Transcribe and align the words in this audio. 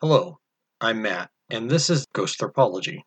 Hello, 0.00 0.38
I'm 0.80 1.02
Matt, 1.02 1.30
and 1.50 1.70
this 1.70 1.88
is 1.88 2.04
Ghosthropology. 2.14 3.02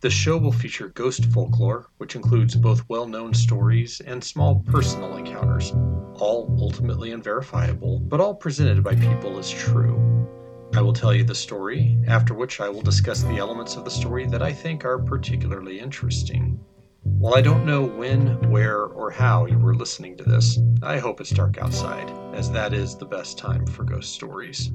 The 0.00 0.10
show 0.10 0.38
will 0.38 0.52
feature 0.52 0.88
ghost 0.90 1.26
folklore, 1.26 1.88
which 1.98 2.14
includes 2.14 2.54
both 2.54 2.88
well 2.88 3.08
known 3.08 3.34
stories 3.34 4.00
and 4.00 4.22
small 4.22 4.62
personal 4.66 5.16
encounters, 5.16 5.72
all 6.14 6.56
ultimately 6.60 7.10
unverifiable, 7.10 7.98
but 7.98 8.20
all 8.20 8.34
presented 8.34 8.84
by 8.84 8.94
people 8.94 9.36
as 9.38 9.50
true. 9.50 10.28
I 10.72 10.82
will 10.82 10.92
tell 10.92 11.12
you 11.12 11.24
the 11.24 11.34
story, 11.34 11.98
after 12.06 12.32
which 12.32 12.60
I 12.60 12.68
will 12.68 12.82
discuss 12.82 13.22
the 13.24 13.38
elements 13.38 13.74
of 13.74 13.84
the 13.84 13.90
story 13.90 14.24
that 14.26 14.40
I 14.40 14.52
think 14.52 14.84
are 14.84 14.98
particularly 14.98 15.80
interesting. 15.80 16.64
While 17.06 17.34
I 17.34 17.42
don't 17.42 17.66
know 17.66 17.82
when, 17.84 18.50
where, 18.50 18.84
or 18.84 19.10
how 19.10 19.44
you 19.44 19.58
were 19.58 19.74
listening 19.74 20.16
to 20.16 20.24
this, 20.24 20.58
I 20.82 20.98
hope 20.98 21.20
it's 21.20 21.30
dark 21.30 21.58
outside, 21.58 22.10
as 22.34 22.50
that 22.52 22.72
is 22.72 22.96
the 22.96 23.04
best 23.04 23.36
time 23.36 23.66
for 23.66 23.84
ghost 23.84 24.14
stories. 24.14 24.72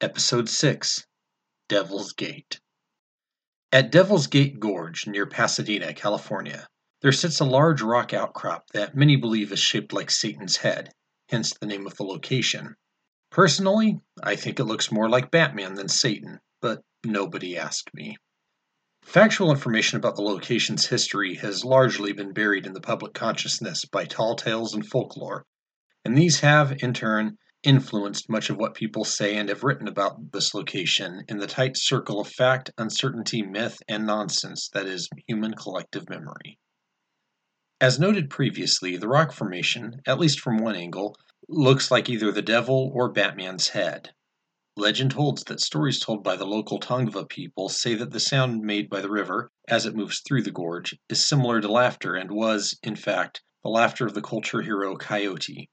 Episode 0.00 0.48
6 0.48 1.06
Devil's 1.68 2.12
Gate. 2.12 2.60
At 3.72 3.90
Devil's 3.90 4.26
Gate 4.28 4.60
Gorge 4.60 5.06
near 5.08 5.26
Pasadena, 5.26 5.92
California, 5.92 6.68
there 7.02 7.12
sits 7.12 7.40
a 7.40 7.44
large 7.44 7.82
rock 7.82 8.14
outcrop 8.14 8.68
that 8.70 8.96
many 8.96 9.16
believe 9.16 9.50
is 9.50 9.58
shaped 9.58 9.92
like 9.92 10.10
Satan's 10.10 10.56
head, 10.56 10.90
hence 11.30 11.52
the 11.52 11.66
name 11.66 11.86
of 11.86 11.96
the 11.96 12.04
location. 12.04 12.76
Personally, 13.30 14.00
I 14.22 14.36
think 14.36 14.60
it 14.60 14.64
looks 14.64 14.92
more 14.92 15.08
like 15.08 15.30
Batman 15.30 15.74
than 15.74 15.88
Satan, 15.88 16.40
but 16.60 16.82
nobody 17.04 17.56
asked 17.56 17.92
me. 17.92 18.16
Factual 19.06 19.52
information 19.52 19.96
about 19.96 20.16
the 20.16 20.22
location's 20.22 20.86
history 20.86 21.36
has 21.36 21.64
largely 21.64 22.12
been 22.12 22.32
buried 22.32 22.66
in 22.66 22.72
the 22.72 22.80
public 22.80 23.14
consciousness 23.14 23.84
by 23.84 24.04
tall 24.04 24.34
tales 24.34 24.74
and 24.74 24.84
folklore, 24.84 25.46
and 26.04 26.18
these 26.18 26.40
have, 26.40 26.82
in 26.82 26.92
turn, 26.92 27.38
influenced 27.62 28.28
much 28.28 28.50
of 28.50 28.56
what 28.56 28.74
people 28.74 29.04
say 29.04 29.36
and 29.36 29.48
have 29.48 29.62
written 29.62 29.86
about 29.86 30.32
this 30.32 30.54
location 30.54 31.22
in 31.28 31.38
the 31.38 31.46
tight 31.46 31.76
circle 31.76 32.20
of 32.20 32.26
fact, 32.26 32.72
uncertainty, 32.78 33.42
myth, 33.42 33.78
and 33.88 34.04
nonsense 34.04 34.68
that 34.70 34.86
is 34.86 35.08
human 35.28 35.54
collective 35.54 36.10
memory. 36.10 36.58
As 37.80 38.00
noted 38.00 38.28
previously, 38.28 38.96
the 38.96 39.08
rock 39.08 39.32
formation, 39.32 40.00
at 40.04 40.18
least 40.18 40.40
from 40.40 40.58
one 40.58 40.74
angle, 40.74 41.16
looks 41.48 41.92
like 41.92 42.10
either 42.10 42.32
the 42.32 42.42
devil 42.42 42.90
or 42.92 43.12
Batman's 43.12 43.68
head. 43.68 44.10
Legend 44.78 45.14
holds 45.14 45.42
that 45.44 45.58
stories 45.58 45.98
told 45.98 46.22
by 46.22 46.36
the 46.36 46.44
local 46.44 46.78
Tongva 46.78 47.26
people 47.30 47.70
say 47.70 47.94
that 47.94 48.10
the 48.10 48.20
sound 48.20 48.60
made 48.60 48.90
by 48.90 49.00
the 49.00 49.08
river, 49.08 49.50
as 49.66 49.86
it 49.86 49.96
moves 49.96 50.20
through 50.20 50.42
the 50.42 50.50
gorge, 50.50 50.94
is 51.08 51.24
similar 51.24 51.62
to 51.62 51.72
laughter 51.72 52.14
and 52.14 52.30
was, 52.30 52.78
in 52.82 52.94
fact, 52.94 53.42
the 53.62 53.70
laughter 53.70 54.04
of 54.04 54.12
the 54.12 54.20
culture 54.20 54.60
hero 54.60 54.94
Coyote. 54.94 55.70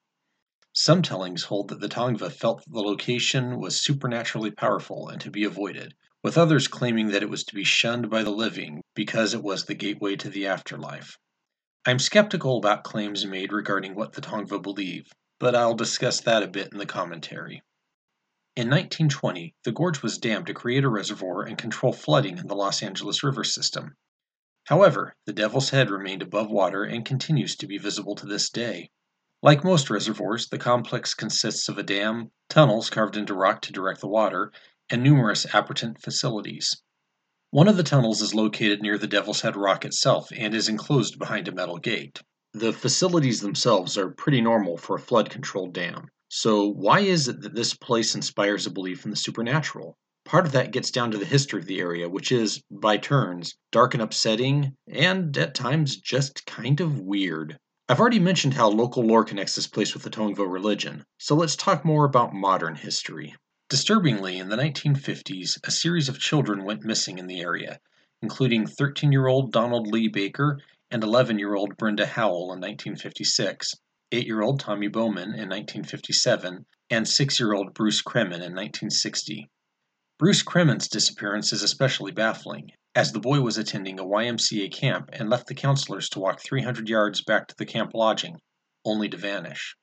Some 0.72 1.02
tellings 1.02 1.44
hold 1.44 1.68
that 1.68 1.82
the 1.82 1.90
Tongva 1.90 2.32
felt 2.32 2.64
that 2.64 2.72
the 2.72 2.80
location 2.80 3.60
was 3.60 3.84
supernaturally 3.84 4.52
powerful 4.52 5.10
and 5.10 5.20
to 5.20 5.30
be 5.30 5.44
avoided, 5.44 5.94
with 6.24 6.38
others 6.38 6.70
claiming 6.70 7.10
that 7.10 7.24
it 7.24 7.30
was 7.30 7.44
to 7.44 7.56
be 7.56 7.66
shunned 7.66 8.10
by 8.10 8.24
the 8.24 8.32
living 8.32 8.82
because 8.96 9.34
it 9.34 9.44
was 9.44 9.66
the 9.66 9.76
gateway 9.76 10.16
to 10.16 10.30
the 10.30 10.48
afterlife. 10.48 11.18
I'm 11.86 12.00
skeptical 12.00 12.58
about 12.58 12.86
claims 12.86 13.26
made 13.26 13.52
regarding 13.52 13.96
what 13.96 14.14
the 14.14 14.22
Tongva 14.22 14.62
believe, 14.62 15.12
but 15.40 15.56
I'll 15.56 15.76
discuss 15.76 16.22
that 16.22 16.42
a 16.42 16.48
bit 16.48 16.72
in 16.72 16.78
the 16.78 16.86
commentary. 16.86 17.62
In 18.56 18.70
1920, 18.70 19.56
the 19.64 19.72
gorge 19.72 20.04
was 20.04 20.20
dammed 20.20 20.46
to 20.46 20.54
create 20.54 20.84
a 20.84 20.90
reservoir 20.90 21.42
and 21.42 21.58
control 21.58 21.92
flooding 21.92 22.38
in 22.38 22.46
the 22.46 22.56
Los 22.56 22.84
Angeles 22.84 23.24
River 23.24 23.44
system. 23.44 23.96
However, 24.66 25.16
the 25.26 25.34
Devil's 25.34 25.72
Head 25.72 25.90
remained 25.90 26.22
above 26.22 26.52
water 26.52 26.84
and 26.84 27.04
continues 27.04 27.56
to 27.56 27.66
be 27.66 27.80
visible 27.80 28.14
to 28.14 28.28
this 28.28 28.52
day. 28.52 28.92
Like 29.42 29.64
most 29.64 29.90
reservoirs, 29.90 30.50
the 30.50 30.60
complex 30.60 31.16
consists 31.16 31.68
of 31.68 31.80
a 31.80 31.84
dam, 31.84 32.30
tunnels 32.48 32.92
carved 32.92 33.18
into 33.18 33.34
rock 33.34 33.64
to 33.64 33.74
direct 33.74 34.02
the 34.02 34.08
water, 34.08 34.52
and 34.88 35.02
numerous 35.02 35.48
appurtenant 35.52 36.04
facilities. 36.04 36.80
One 37.50 37.68
of 37.68 37.76
the 37.76 37.82
tunnels 37.82 38.22
is 38.22 38.36
located 38.36 38.84
near 38.84 39.00
the 39.00 39.08
Devil's 39.08 39.42
Head 39.42 39.56
Rock 39.56 39.84
itself 39.84 40.32
and 40.32 40.54
is 40.54 40.70
enclosed 40.70 41.18
behind 41.18 41.48
a 41.48 41.52
metal 41.52 41.80
gate. 41.80 42.22
The 42.54 42.72
facilities 42.72 43.42
themselves 43.42 43.98
are 43.98 44.12
pretty 44.12 44.42
normal 44.42 44.78
for 44.78 44.96
a 44.96 45.02
flood 45.02 45.32
controlled 45.32 45.74
dam. 45.74 46.12
So, 46.36 46.66
why 46.66 47.02
is 47.02 47.28
it 47.28 47.42
that 47.42 47.54
this 47.54 47.76
place 47.76 48.16
inspires 48.16 48.66
a 48.66 48.72
belief 48.72 49.06
in 49.06 49.12
the 49.12 49.16
supernatural? 49.16 50.00
Part 50.26 50.48
of 50.48 50.52
that 50.54 50.72
gets 50.72 50.90
down 50.90 51.12
to 51.12 51.20
the 51.20 51.26
history 51.26 51.60
of 51.60 51.68
the 51.68 51.80
area, 51.80 52.10
which 52.10 52.32
is, 52.32 52.60
by 52.72 52.98
turns, 52.98 53.54
dark 53.72 53.94
and 53.94 54.02
upsetting, 54.02 54.76
and 54.88 55.38
at 55.38 55.54
times 55.54 55.96
just 55.96 56.48
kind 56.48 56.82
of 56.82 57.00
weird. 57.00 57.60
I've 57.88 58.00
already 58.00 58.18
mentioned 58.18 58.56
how 58.56 58.68
local 58.70 59.04
lore 59.04 59.24
connects 59.24 59.54
this 59.54 59.68
place 59.68 59.94
with 59.94 60.02
the 60.02 60.10
Tongva 60.10 60.52
religion, 60.52 61.06
so 61.20 61.36
let's 61.36 61.56
talk 61.56 61.86
more 61.86 62.04
about 62.04 62.34
modern 62.34 62.78
history. 62.78 63.36
Disturbingly, 63.70 64.40
in 64.40 64.50
the 64.50 64.58
1950s, 64.58 65.60
a 65.64 65.70
series 65.70 66.10
of 66.10 66.18
children 66.18 66.64
went 66.64 66.84
missing 66.84 67.20
in 67.20 67.28
the 67.28 67.42
area, 67.42 67.80
including 68.24 68.66
13 68.66 69.12
year 69.12 69.28
old 69.28 69.52
Donald 69.52 69.86
Lee 69.86 70.08
Baker 70.08 70.60
and 70.90 71.04
11 71.04 71.38
year 71.38 71.54
old 71.54 71.78
Brenda 71.78 72.08
Howell 72.08 72.54
in 72.54 72.60
1956 72.60 73.76
eight 74.14 74.28
year 74.28 74.42
old 74.42 74.60
Tommy 74.60 74.88
Bowman 74.88 75.34
in 75.34 75.50
1957, 75.50 76.66
and 76.92 77.08
six 77.08 77.40
year 77.40 77.54
old 77.54 77.74
Bruce 77.74 78.04
Kremen 78.04 78.36
in 78.36 78.54
1960. 78.54 79.50
Bruce 80.20 80.44
Kremen's 80.44 80.88
disappearance 80.88 81.52
is 81.52 81.64
especially 81.64 82.12
baffling, 82.12 82.70
as 82.94 83.12
the 83.12 83.20
boy 83.20 83.42
was 83.42 83.58
attending 83.58 84.00
a 84.00 84.06
YMCA 84.06 84.72
camp 84.72 85.10
and 85.14 85.32
left 85.32 85.48
the 85.48 85.56
counselors 85.56 86.10
to 86.10 86.20
walk 86.20 86.40
300 86.40 86.88
yards 86.88 87.24
back 87.24 87.48
to 87.48 87.56
the 87.58 87.66
camp 87.66 87.92
lodging, 87.96 88.38
only 88.86 89.10
to 89.10 89.18
vanish. 89.18 89.76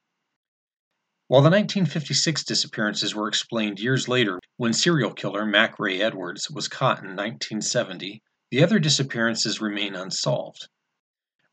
While 1.26 1.42
the 1.42 1.50
1956 1.50 2.44
disappearances 2.44 3.14
were 3.14 3.26
explained 3.26 3.80
years 3.80 4.06
later 4.06 4.38
when 4.56 4.72
serial 4.72 5.12
killer 5.12 5.44
Mack 5.44 5.80
Ray 5.80 6.00
Edwards 6.00 6.48
was 6.48 6.68
caught 6.68 6.98
in 6.98 7.16
1970, 7.16 8.22
the 8.52 8.62
other 8.62 8.78
disappearances 8.78 9.60
remain 9.60 9.96
unsolved. 9.96 10.68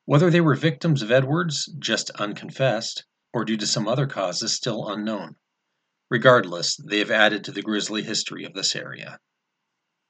Whether 0.07 0.29
they 0.29 0.40
were 0.40 0.56
victims 0.56 1.01
of 1.01 1.12
Edwards, 1.12 1.66
just 1.79 2.12
unconfessed, 2.12 3.03
or 3.34 3.44
due 3.44 3.57
to 3.57 3.68
some 3.68 3.90
other 3.90 4.07
cause 4.07 4.41
is 4.41 4.53
still 4.53 4.88
unknown. 4.88 5.35
Regardless, 6.09 6.78
they 6.78 7.00
have 7.00 7.12
added 7.12 7.44
to 7.44 7.51
the 7.51 7.62
grisly 7.62 8.03
history 8.03 8.46
of 8.46 8.53
this 8.53 8.73
area. 8.73 9.19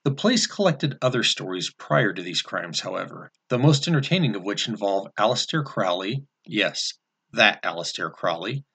The 0.03 0.11
place 0.13 0.45
collected 0.45 0.99
other 1.01 1.23
stories 1.23 1.73
prior 1.73 2.13
to 2.13 2.21
these 2.21 2.43
crimes, 2.43 2.81
however, 2.81 3.31
the 3.49 3.57
most 3.57 3.87
entertaining 3.87 4.35
of 4.35 4.43
which 4.43 4.67
involve 4.67 5.07
Aleister 5.17 5.65
Crowley, 5.65 6.27
yes, 6.45 6.93
that 7.33 7.63
Aleister 7.63 8.11
Crowley, 8.11 8.65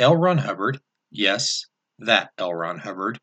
L. 0.00 0.16
Ron 0.16 0.38
Hubbard, 0.38 0.80
yes, 1.12 1.64
that 2.00 2.32
L. 2.38 2.52
Ron 2.52 2.80
Hubbard, 2.80 3.20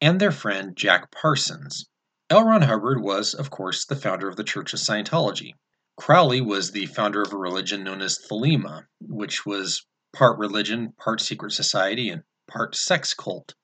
and 0.00 0.18
their 0.18 0.32
friend 0.32 0.74
Jack 0.74 1.10
Parsons. 1.10 1.84
L. 2.30 2.46
Ron 2.46 2.62
Hubbard 2.62 3.02
was, 3.02 3.34
of 3.34 3.50
course, 3.50 3.84
the 3.84 3.94
founder 3.94 4.26
of 4.26 4.36
the 4.36 4.42
Church 4.42 4.72
of 4.72 4.80
Scientology, 4.80 5.52
Crowley 5.96 6.40
was 6.40 6.72
the 6.72 6.86
founder 6.86 7.22
of 7.22 7.32
a 7.32 7.36
religion 7.36 7.84
known 7.84 8.02
as 8.02 8.18
Thelema, 8.18 8.86
which 9.00 9.46
was 9.46 9.86
part 10.12 10.38
religion, 10.38 10.92
part 10.98 11.20
secret 11.20 11.52
society, 11.52 12.10
and 12.10 12.24
part 12.48 12.74
sex 12.74 13.14
cult. 13.14 13.54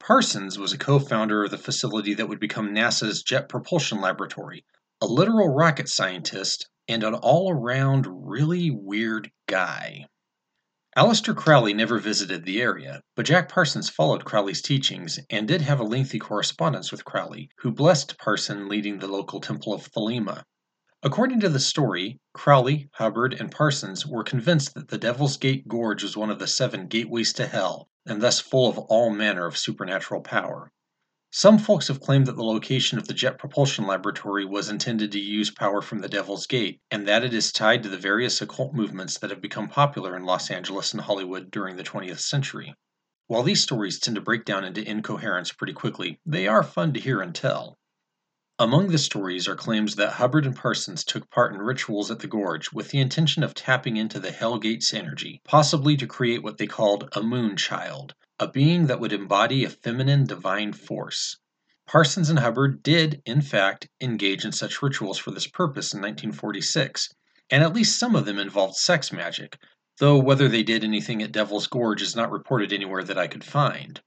Parsons 0.00 0.58
was 0.58 0.72
a 0.72 0.78
co 0.78 0.98
founder 0.98 1.44
of 1.44 1.50
the 1.50 1.58
facility 1.58 2.14
that 2.14 2.28
would 2.28 2.40
become 2.40 2.74
NASA's 2.74 3.22
Jet 3.22 3.48
Propulsion 3.48 4.00
Laboratory, 4.00 4.64
a 5.00 5.06
literal 5.06 5.48
rocket 5.48 5.88
scientist, 5.88 6.68
and 6.88 7.04
an 7.04 7.14
all 7.14 7.50
around 7.50 8.06
really 8.26 8.70
weird 8.70 9.30
guy. 9.46 10.06
Aleister 10.96 11.36
Crowley 11.36 11.74
never 11.74 11.98
visited 11.98 12.44
the 12.44 12.62
area, 12.62 13.02
but 13.16 13.26
Jack 13.26 13.50
Parsons 13.50 13.90
followed 13.90 14.24
Crowley's 14.24 14.62
teachings 14.62 15.18
and 15.28 15.46
did 15.46 15.60
have 15.60 15.80
a 15.80 15.84
lengthy 15.84 16.18
correspondence 16.18 16.90
with 16.90 17.04
Crowley, 17.04 17.50
who 17.58 17.70
blessed 17.70 18.16
Parson 18.16 18.66
leading 18.66 18.98
the 18.98 19.08
local 19.08 19.42
temple 19.42 19.74
of 19.74 19.90
Thelema. 19.92 20.44
According 21.06 21.38
to 21.38 21.48
the 21.48 21.60
story, 21.60 22.18
Crowley, 22.34 22.90
Hubbard, 22.94 23.32
and 23.32 23.48
Parsons 23.48 24.04
were 24.04 24.24
convinced 24.24 24.74
that 24.74 24.88
the 24.88 24.98
Devil's 24.98 25.36
Gate 25.36 25.68
Gorge 25.68 26.02
was 26.02 26.16
one 26.16 26.30
of 26.30 26.40
the 26.40 26.48
seven 26.48 26.88
gateways 26.88 27.32
to 27.34 27.46
hell, 27.46 27.88
and 28.04 28.20
thus 28.20 28.40
full 28.40 28.68
of 28.68 28.76
all 28.76 29.10
manner 29.10 29.46
of 29.46 29.56
supernatural 29.56 30.20
power. 30.20 30.72
Some 31.30 31.58
folks 31.58 31.86
have 31.86 32.00
claimed 32.00 32.26
that 32.26 32.34
the 32.34 32.42
location 32.42 32.98
of 32.98 33.06
the 33.06 33.14
Jet 33.14 33.38
Propulsion 33.38 33.86
Laboratory 33.86 34.44
was 34.44 34.68
intended 34.68 35.12
to 35.12 35.20
use 35.20 35.48
power 35.48 35.80
from 35.80 36.00
the 36.00 36.08
Devil's 36.08 36.48
Gate, 36.48 36.80
and 36.90 37.06
that 37.06 37.22
it 37.22 37.32
is 37.32 37.52
tied 37.52 37.84
to 37.84 37.88
the 37.88 37.96
various 37.96 38.42
occult 38.42 38.74
movements 38.74 39.16
that 39.18 39.30
have 39.30 39.40
become 39.40 39.68
popular 39.68 40.16
in 40.16 40.24
Los 40.24 40.50
Angeles 40.50 40.92
and 40.92 41.02
Hollywood 41.02 41.52
during 41.52 41.76
the 41.76 41.84
20th 41.84 42.18
century. 42.18 42.74
While 43.28 43.44
these 43.44 43.62
stories 43.62 44.00
tend 44.00 44.16
to 44.16 44.20
break 44.20 44.44
down 44.44 44.64
into 44.64 44.82
incoherence 44.82 45.52
pretty 45.52 45.72
quickly, 45.72 46.18
they 46.26 46.48
are 46.48 46.64
fun 46.64 46.92
to 46.94 46.98
hear 46.98 47.20
and 47.20 47.32
tell. 47.32 47.78
Among 48.58 48.88
the 48.88 48.96
stories 48.96 49.46
are 49.48 49.54
claims 49.54 49.96
that 49.96 50.14
Hubbard 50.14 50.46
and 50.46 50.56
Parsons 50.56 51.04
took 51.04 51.28
part 51.28 51.52
in 51.52 51.60
rituals 51.60 52.10
at 52.10 52.20
the 52.20 52.26
gorge 52.26 52.72
with 52.72 52.88
the 52.88 53.00
intention 53.00 53.42
of 53.42 53.52
tapping 53.52 53.98
into 53.98 54.18
the 54.18 54.30
Hell 54.30 54.56
Gates 54.58 54.94
energy, 54.94 55.42
possibly 55.44 55.94
to 55.98 56.06
create 56.06 56.42
what 56.42 56.56
they 56.56 56.66
called 56.66 57.06
a 57.12 57.22
moon 57.22 57.58
child, 57.58 58.14
a 58.40 58.48
being 58.48 58.86
that 58.86 58.98
would 58.98 59.12
embody 59.12 59.62
a 59.62 59.68
feminine 59.68 60.24
divine 60.24 60.72
force. 60.72 61.36
Parsons 61.86 62.30
and 62.30 62.38
Hubbard 62.38 62.82
did, 62.82 63.20
in 63.26 63.42
fact, 63.42 63.88
engage 64.00 64.46
in 64.46 64.52
such 64.52 64.80
rituals 64.80 65.18
for 65.18 65.32
this 65.32 65.46
purpose 65.46 65.92
in 65.92 66.00
1946, 66.00 67.10
and 67.50 67.62
at 67.62 67.74
least 67.74 67.98
some 67.98 68.16
of 68.16 68.24
them 68.24 68.38
involved 68.38 68.76
sex 68.76 69.12
magic, 69.12 69.58
though 69.98 70.18
whether 70.18 70.48
they 70.48 70.62
did 70.62 70.82
anything 70.82 71.22
at 71.22 71.30
Devil's 71.30 71.66
Gorge 71.66 72.00
is 72.00 72.16
not 72.16 72.32
reported 72.32 72.72
anywhere 72.72 73.04
that 73.04 73.18
I 73.18 73.26
could 73.26 73.44
find. 73.44 74.00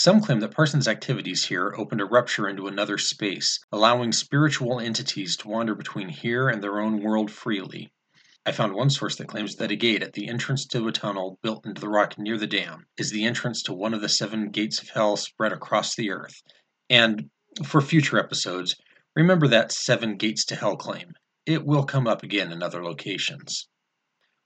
Some 0.00 0.20
claim 0.20 0.38
that 0.38 0.52
Parsons' 0.52 0.86
activities 0.86 1.46
here 1.46 1.74
opened 1.76 2.00
a 2.00 2.04
rupture 2.04 2.48
into 2.48 2.68
another 2.68 2.98
space, 2.98 3.58
allowing 3.72 4.12
spiritual 4.12 4.78
entities 4.78 5.36
to 5.38 5.48
wander 5.48 5.74
between 5.74 6.08
here 6.08 6.48
and 6.48 6.62
their 6.62 6.78
own 6.78 7.02
world 7.02 7.32
freely. 7.32 7.92
I 8.46 8.52
found 8.52 8.74
one 8.74 8.90
source 8.90 9.16
that 9.16 9.26
claims 9.26 9.56
that 9.56 9.72
a 9.72 9.74
gate 9.74 10.04
at 10.04 10.12
the 10.12 10.28
entrance 10.28 10.66
to 10.66 10.86
a 10.86 10.92
tunnel 10.92 11.40
built 11.42 11.66
into 11.66 11.80
the 11.80 11.88
rock 11.88 12.16
near 12.16 12.38
the 12.38 12.46
dam 12.46 12.86
is 12.96 13.10
the 13.10 13.24
entrance 13.24 13.60
to 13.64 13.72
one 13.72 13.92
of 13.92 14.00
the 14.00 14.08
seven 14.08 14.50
gates 14.50 14.80
of 14.80 14.90
hell 14.90 15.16
spread 15.16 15.52
across 15.52 15.96
the 15.96 16.12
earth. 16.12 16.44
And 16.88 17.28
for 17.64 17.80
future 17.80 18.20
episodes, 18.20 18.76
remember 19.16 19.48
that 19.48 19.72
seven 19.72 20.16
gates 20.16 20.44
to 20.44 20.54
hell 20.54 20.76
claim. 20.76 21.14
It 21.44 21.66
will 21.66 21.82
come 21.82 22.06
up 22.06 22.22
again 22.22 22.52
in 22.52 22.62
other 22.62 22.84
locations. 22.84 23.66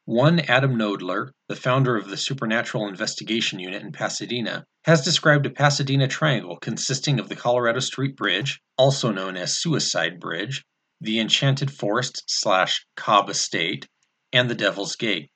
One 0.04 0.40
Adam 0.40 0.76
Knoedler, 0.76 1.30
the 1.46 1.54
founder 1.54 1.96
of 1.96 2.10
the 2.10 2.16
Supernatural 2.16 2.88
Investigation 2.88 3.60
Unit 3.60 3.82
in 3.82 3.92
Pasadena, 3.92 4.64
has 4.84 5.04
described 5.04 5.46
a 5.46 5.50
Pasadena 5.50 6.08
triangle 6.08 6.56
consisting 6.56 7.20
of 7.20 7.28
the 7.28 7.36
Colorado 7.36 7.78
Street 7.78 8.16
Bridge, 8.16 8.60
also 8.76 9.12
known 9.12 9.36
as 9.36 9.56
Suicide 9.56 10.18
Bridge, 10.18 10.64
the 11.00 11.20
Enchanted 11.20 11.70
Forest 11.70 12.24
slash 12.26 12.84
Cobb 12.96 13.30
Estate, 13.30 13.86
and 14.32 14.50
the 14.50 14.56
Devil's 14.56 14.96
Gate. 14.96 15.30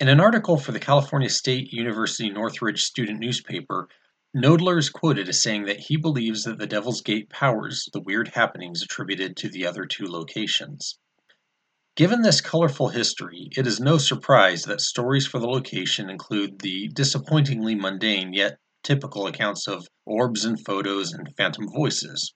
In 0.00 0.08
an 0.08 0.18
article 0.18 0.56
for 0.56 0.72
the 0.72 0.80
California 0.80 1.30
State 1.30 1.72
University 1.72 2.28
Northridge 2.28 2.82
student 2.82 3.20
newspaper, 3.20 3.88
Knoedler 4.34 4.78
is 4.78 4.90
quoted 4.90 5.28
as 5.28 5.40
saying 5.40 5.66
that 5.66 5.78
he 5.78 5.96
believes 5.96 6.42
that 6.42 6.58
the 6.58 6.66
Devil's 6.66 7.02
Gate 7.02 7.30
powers 7.30 7.88
the 7.92 8.00
weird 8.00 8.26
happenings 8.34 8.82
attributed 8.82 9.36
to 9.36 9.48
the 9.48 9.64
other 9.64 9.86
two 9.86 10.06
locations. 10.06 10.98
Given 11.94 12.22
this 12.22 12.40
colorful 12.40 12.88
history, 12.88 13.50
it 13.54 13.66
is 13.66 13.78
no 13.78 13.98
surprise 13.98 14.64
that 14.64 14.80
stories 14.80 15.26
for 15.26 15.38
the 15.38 15.46
location 15.46 16.08
include 16.08 16.60
the 16.60 16.88
disappointingly 16.88 17.74
mundane 17.74 18.32
yet 18.32 18.56
typical 18.82 19.26
accounts 19.26 19.68
of 19.68 19.86
orbs 20.06 20.46
and 20.46 20.58
photos 20.64 21.12
and 21.12 21.28
phantom 21.36 21.68
voices. 21.68 22.32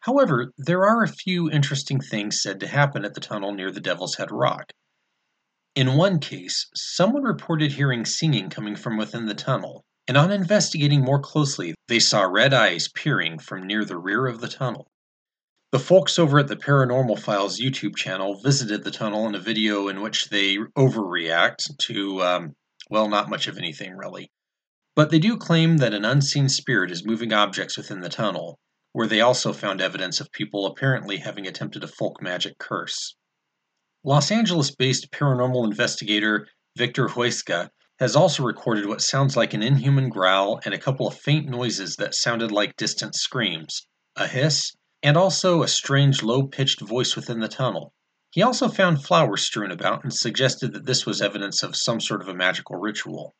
However, 0.00 0.52
there 0.56 0.86
are 0.86 1.02
a 1.02 1.08
few 1.08 1.50
interesting 1.50 2.00
things 2.00 2.40
said 2.40 2.60
to 2.60 2.68
happen 2.68 3.04
at 3.04 3.14
the 3.14 3.20
tunnel 3.20 3.52
near 3.52 3.72
the 3.72 3.80
Devil's 3.80 4.14
Head 4.14 4.30
Rock. 4.30 4.70
In 5.74 5.96
one 5.96 6.20
case, 6.20 6.68
someone 6.72 7.24
reported 7.24 7.72
hearing 7.72 8.04
singing 8.04 8.50
coming 8.50 8.76
from 8.76 8.96
within 8.96 9.26
the 9.26 9.34
tunnel, 9.34 9.84
and 10.06 10.16
on 10.16 10.30
investigating 10.30 11.00
more 11.00 11.20
closely, 11.20 11.74
they 11.88 11.98
saw 11.98 12.22
red 12.22 12.54
eyes 12.54 12.88
peering 12.94 13.40
from 13.40 13.66
near 13.66 13.84
the 13.84 13.98
rear 13.98 14.28
of 14.28 14.40
the 14.40 14.48
tunnel. 14.48 14.86
The 15.72 15.78
folks 15.78 16.18
over 16.18 16.38
at 16.38 16.48
the 16.48 16.56
Paranormal 16.56 17.18
Files 17.18 17.58
YouTube 17.58 17.96
channel 17.96 18.38
visited 18.38 18.84
the 18.84 18.90
tunnel 18.90 19.26
in 19.26 19.34
a 19.34 19.38
video 19.38 19.88
in 19.88 20.02
which 20.02 20.28
they 20.28 20.58
overreact 20.76 21.78
to, 21.86 22.22
um, 22.22 22.56
well, 22.90 23.08
not 23.08 23.30
much 23.30 23.46
of 23.46 23.56
anything 23.56 23.96
really. 23.96 24.30
But 24.94 25.08
they 25.08 25.18
do 25.18 25.38
claim 25.38 25.78
that 25.78 25.94
an 25.94 26.04
unseen 26.04 26.50
spirit 26.50 26.90
is 26.90 27.06
moving 27.06 27.32
objects 27.32 27.78
within 27.78 28.00
the 28.02 28.10
tunnel, 28.10 28.58
where 28.92 29.06
they 29.06 29.22
also 29.22 29.54
found 29.54 29.80
evidence 29.80 30.20
of 30.20 30.30
people 30.30 30.66
apparently 30.66 31.16
having 31.16 31.46
attempted 31.46 31.82
a 31.82 31.88
folk 31.88 32.20
magic 32.20 32.58
curse. 32.58 33.16
Los 34.04 34.30
Angeles 34.30 34.72
based 34.72 35.10
paranormal 35.10 35.64
investigator 35.64 36.48
Victor 36.76 37.08
Huesca 37.08 37.70
has 37.98 38.14
also 38.14 38.42
recorded 38.42 38.84
what 38.84 39.00
sounds 39.00 39.38
like 39.38 39.54
an 39.54 39.62
inhuman 39.62 40.10
growl 40.10 40.60
and 40.66 40.74
a 40.74 40.78
couple 40.78 41.08
of 41.08 41.18
faint 41.18 41.48
noises 41.48 41.96
that 41.96 42.14
sounded 42.14 42.52
like 42.52 42.76
distant 42.76 43.14
screams, 43.14 43.86
a 44.16 44.26
hiss, 44.26 44.72
and 45.02 45.16
also 45.16 45.62
a 45.62 45.68
strange 45.68 46.22
low 46.22 46.46
pitched 46.46 46.80
voice 46.80 47.16
within 47.16 47.40
the 47.40 47.48
tunnel. 47.48 47.92
He 48.30 48.42
also 48.42 48.68
found 48.68 49.04
flowers 49.04 49.42
strewn 49.42 49.70
about 49.70 50.04
and 50.04 50.12
suggested 50.12 50.72
that 50.72 50.86
this 50.86 51.04
was 51.04 51.20
evidence 51.20 51.62
of 51.62 51.76
some 51.76 52.00
sort 52.00 52.22
of 52.22 52.28
a 52.28 52.34
magical 52.34 52.76
ritual. 52.76 53.34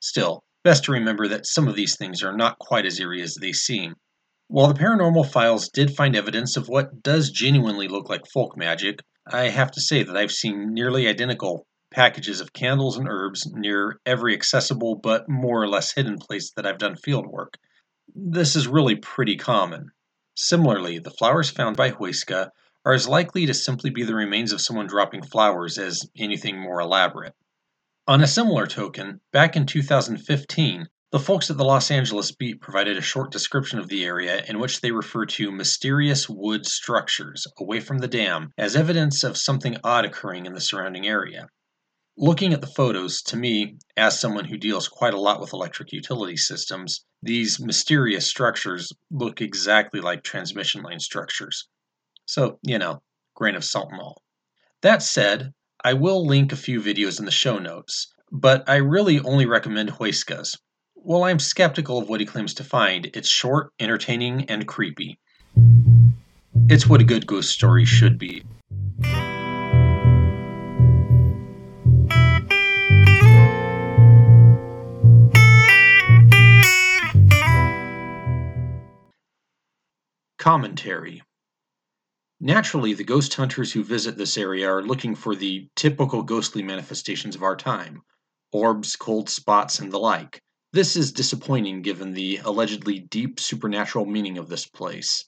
Still, 0.00 0.44
best 0.64 0.84
to 0.84 0.92
remember 0.92 1.28
that 1.28 1.46
some 1.46 1.68
of 1.68 1.76
these 1.76 1.96
things 1.96 2.22
are 2.22 2.36
not 2.36 2.58
quite 2.58 2.84
as 2.84 3.00
eerie 3.00 3.22
as 3.22 3.36
they 3.40 3.52
seem. 3.52 3.94
While 4.48 4.68
the 4.68 4.78
paranormal 4.78 5.30
files 5.30 5.70
did 5.70 5.96
find 5.96 6.14
evidence 6.14 6.56
of 6.56 6.68
what 6.68 7.02
does 7.02 7.30
genuinely 7.30 7.88
look 7.88 8.10
like 8.10 8.26
folk 8.32 8.56
magic, 8.56 9.00
I 9.26 9.44
have 9.44 9.70
to 9.72 9.80
say 9.80 10.02
that 10.02 10.16
I've 10.16 10.30
seen 10.30 10.74
nearly 10.74 11.08
identical 11.08 11.66
packages 11.90 12.40
of 12.40 12.52
candles 12.52 12.98
and 12.98 13.08
herbs 13.08 13.50
near 13.54 13.98
every 14.04 14.34
accessible 14.34 14.96
but 14.96 15.28
more 15.28 15.62
or 15.62 15.68
less 15.68 15.94
hidden 15.94 16.18
place 16.18 16.52
that 16.56 16.66
I've 16.66 16.78
done 16.78 16.96
field 16.96 17.26
work. 17.26 17.54
This 18.14 18.56
is 18.56 18.68
really 18.68 18.96
pretty 18.96 19.36
common. 19.36 19.92
Similarly, 20.36 20.98
the 20.98 21.12
flowers 21.12 21.48
found 21.48 21.76
by 21.76 21.90
Huesca 21.90 22.50
are 22.84 22.92
as 22.92 23.06
likely 23.06 23.46
to 23.46 23.54
simply 23.54 23.90
be 23.90 24.02
the 24.02 24.14
remains 24.14 24.52
of 24.52 24.60
someone 24.60 24.86
dropping 24.86 25.22
flowers 25.22 25.78
as 25.78 26.08
anything 26.18 26.58
more 26.58 26.80
elaborate. 26.80 27.34
On 28.06 28.20
a 28.20 28.26
similar 28.26 28.66
token, 28.66 29.20
back 29.32 29.56
in 29.56 29.64
2015, 29.64 30.88
the 31.12 31.20
folks 31.20 31.48
at 31.48 31.56
the 31.56 31.64
Los 31.64 31.90
Angeles 31.92 32.32
Beat 32.32 32.60
provided 32.60 32.98
a 32.98 33.00
short 33.00 33.30
description 33.30 33.78
of 33.78 33.88
the 33.88 34.04
area 34.04 34.44
in 34.48 34.58
which 34.58 34.80
they 34.80 34.90
refer 34.90 35.24
to 35.26 35.52
mysterious 35.52 36.28
wood 36.28 36.66
structures 36.66 37.46
away 37.58 37.78
from 37.78 37.98
the 37.98 38.08
dam 38.08 38.52
as 38.58 38.74
evidence 38.74 39.22
of 39.22 39.36
something 39.36 39.76
odd 39.84 40.04
occurring 40.04 40.46
in 40.46 40.52
the 40.52 40.60
surrounding 40.60 41.06
area. 41.06 41.46
Looking 42.16 42.52
at 42.52 42.60
the 42.60 42.68
photos, 42.68 43.22
to 43.22 43.36
me, 43.36 43.76
as 43.96 44.20
someone 44.20 44.44
who 44.44 44.56
deals 44.56 44.86
quite 44.86 45.14
a 45.14 45.20
lot 45.20 45.40
with 45.40 45.52
electric 45.52 45.92
utility 45.92 46.36
systems, 46.36 47.04
these 47.22 47.58
mysterious 47.58 48.26
structures 48.26 48.92
look 49.10 49.40
exactly 49.40 50.00
like 50.00 50.22
transmission 50.22 50.82
line 50.82 51.00
structures. 51.00 51.66
So, 52.26 52.60
you 52.62 52.78
know, 52.78 53.02
grain 53.34 53.56
of 53.56 53.64
salt 53.64 53.88
and 53.90 54.00
all. 54.00 54.22
That 54.82 55.02
said, 55.02 55.52
I 55.82 55.94
will 55.94 56.24
link 56.24 56.52
a 56.52 56.56
few 56.56 56.80
videos 56.80 57.18
in 57.18 57.24
the 57.24 57.32
show 57.32 57.58
notes, 57.58 58.14
but 58.30 58.62
I 58.68 58.76
really 58.76 59.18
only 59.20 59.46
recommend 59.46 59.90
Huesca's. 59.90 60.56
While 60.94 61.24
I'm 61.24 61.40
skeptical 61.40 61.98
of 61.98 62.08
what 62.08 62.20
he 62.20 62.26
claims 62.26 62.54
to 62.54 62.64
find, 62.64 63.10
it's 63.12 63.28
short, 63.28 63.72
entertaining, 63.80 64.44
and 64.48 64.68
creepy. 64.68 65.18
It's 66.68 66.86
what 66.86 67.00
a 67.00 67.04
good 67.04 67.26
ghost 67.26 67.50
story 67.50 67.84
should 67.84 68.18
be. 68.18 68.44
Commentary 80.44 81.22
Naturally, 82.38 82.92
the 82.92 83.02
ghost 83.02 83.32
hunters 83.32 83.72
who 83.72 83.82
visit 83.82 84.18
this 84.18 84.36
area 84.36 84.68
are 84.68 84.82
looking 84.82 85.14
for 85.14 85.34
the 85.34 85.70
typical 85.74 86.22
ghostly 86.22 86.62
manifestations 86.62 87.34
of 87.34 87.42
our 87.42 87.56
time 87.56 88.02
orbs, 88.52 88.94
cold 88.94 89.30
spots, 89.30 89.78
and 89.78 89.90
the 89.90 89.98
like. 89.98 90.42
This 90.70 90.96
is 90.96 91.12
disappointing 91.12 91.80
given 91.80 92.12
the 92.12 92.42
allegedly 92.44 92.98
deep 92.98 93.40
supernatural 93.40 94.04
meaning 94.04 94.36
of 94.36 94.50
this 94.50 94.66
place. 94.66 95.24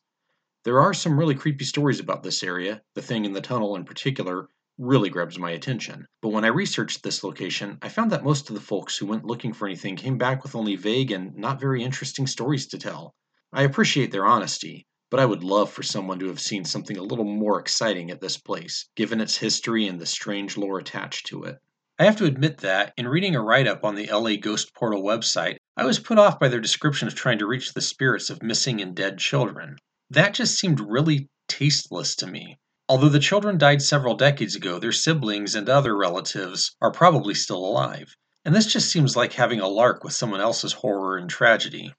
There 0.65 0.83
are 0.83 0.93
some 0.93 1.19
really 1.19 1.35
creepy 1.35 1.65
stories 1.65 1.99
about 1.99 2.23
this 2.23 2.43
area, 2.43 2.83
the 2.95 3.01
thing 3.01 3.25
in 3.25 3.33
the 3.33 3.41
tunnel 3.41 3.75
in 3.75 3.87
particular 3.87 4.51
really 4.77 5.09
grabs 5.09 5.39
my 5.39 5.53
attention. 5.53 6.05
But 6.21 6.29
when 6.29 6.45
I 6.45 6.49
researched 6.49 7.03
this 7.03 7.25
location, 7.25 7.79
I 7.81 7.89
found 7.89 8.13
that 8.13 8.23
most 8.23 8.51
of 8.51 8.55
the 8.55 8.61
folks 8.61 8.99
who 8.99 9.07
went 9.07 9.25
looking 9.25 9.55
for 9.55 9.67
anything 9.67 9.97
came 9.97 10.19
back 10.19 10.43
with 10.43 10.55
only 10.55 10.77
vague 10.77 11.11
and 11.11 11.35
not 11.37 11.59
very 11.59 11.83
interesting 11.83 12.27
stories 12.27 12.67
to 12.67 12.79
tell. 12.79 13.15
I 13.51 13.63
appreciate 13.63 14.11
their 14.11 14.27
honesty, 14.27 14.87
but 15.11 15.21
I 15.21 15.27
would 15.27 15.45
love 15.45 15.71
for 15.71 15.83
someone 15.83 16.19
to 16.19 16.29
have 16.29 16.41
seen 16.41 16.65
something 16.65 16.97
a 16.97 17.03
little 17.03 17.25
more 17.25 17.61
exciting 17.61 18.11
at 18.11 18.21
this 18.21 18.37
place, 18.37 18.89
given 18.97 19.21
its 19.21 19.37
history 19.37 19.87
and 19.87 20.01
the 20.01 20.07
strange 20.07 20.57
lore 20.57 20.79
attached 20.79 21.27
to 21.27 21.45
it. 21.45 21.59
I 21.99 22.05
have 22.05 22.17
to 22.17 22.25
admit 22.27 22.59
that, 22.59 22.93
in 22.97 23.09
reading 23.09 23.35
a 23.35 23.41
write 23.41 23.67
up 23.67 23.85
on 23.85 23.95
the 23.95 24.07
LA 24.13 24.37
Ghost 24.37 24.75
Portal 24.75 25.03
website, 25.03 25.57
I 25.77 25.85
was 25.85 25.99
put 25.99 26.19
off 26.19 26.39
by 26.39 26.49
their 26.49 26.61
description 26.61 27.09
of 27.09 27.15
trying 27.15 27.39
to 27.39 27.47
reach 27.47 27.73
the 27.73 27.81
spirits 27.81 28.29
of 28.29 28.43
missing 28.43 28.83
and 28.83 28.95
dead 28.95 29.19
children. 29.19 29.77
That 30.11 30.35
just 30.35 30.59
seemed 30.59 30.79
really 30.81 31.29
tasteless 31.49 32.15
to 32.17 32.27
me. 32.27 32.59
Although 32.89 33.09
the 33.09 33.19
children 33.19 33.59
died 33.59 33.83
several 33.83 34.15
decades 34.15 34.55
ago, 34.55 34.79
their 34.79 34.93
siblings 34.93 35.55
and 35.55 35.69
other 35.69 35.97
relatives 35.97 36.77
are 36.81 36.93
probably 36.93 37.35
still 37.35 37.65
alive. 37.65 38.15
And 38.45 38.55
this 38.55 38.67
just 38.67 38.91
seems 38.91 39.17
like 39.17 39.33
having 39.33 39.61
a 39.61 39.67
lark 39.67 40.05
with 40.05 40.13
someone 40.13 40.41
else's 40.41 40.75
horror 40.75 41.17
and 41.17 41.29
tragedy. 41.31 41.95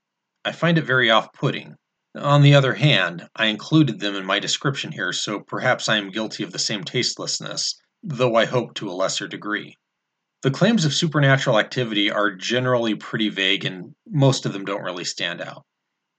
I 0.46 0.52
find 0.52 0.78
it 0.78 0.86
very 0.86 1.10
off 1.10 1.34
putting. 1.34 1.76
On 2.20 2.42
the 2.42 2.56
other 2.56 2.74
hand, 2.74 3.30
I 3.36 3.46
included 3.46 4.00
them 4.00 4.16
in 4.16 4.26
my 4.26 4.40
description 4.40 4.92
here, 4.92 5.14
so 5.14 5.40
perhaps 5.40 5.88
I 5.88 5.98
am 5.98 6.10
guilty 6.10 6.44
of 6.44 6.52
the 6.52 6.60
same 6.60 6.84
tastelessness, 6.84 7.80
though 8.02 8.36
I 8.36 8.46
hope 8.46 8.74
to 8.76 8.90
a 8.90 8.94
lesser 8.94 9.28
degree. 9.28 9.78
The 10.42 10.52
claims 10.52 10.86
of 10.86 10.94
supernatural 10.94 11.60
activity 11.60 12.10
are 12.10 12.32
generally 12.32 12.96
pretty 12.96 13.30
vague 13.30 13.66
and 13.66 13.94
most 14.08 14.46
of 14.46 14.54
them 14.54 14.66
don't 14.66 14.84
really 14.84 15.04
stand 15.04 15.42
out. 15.42 15.64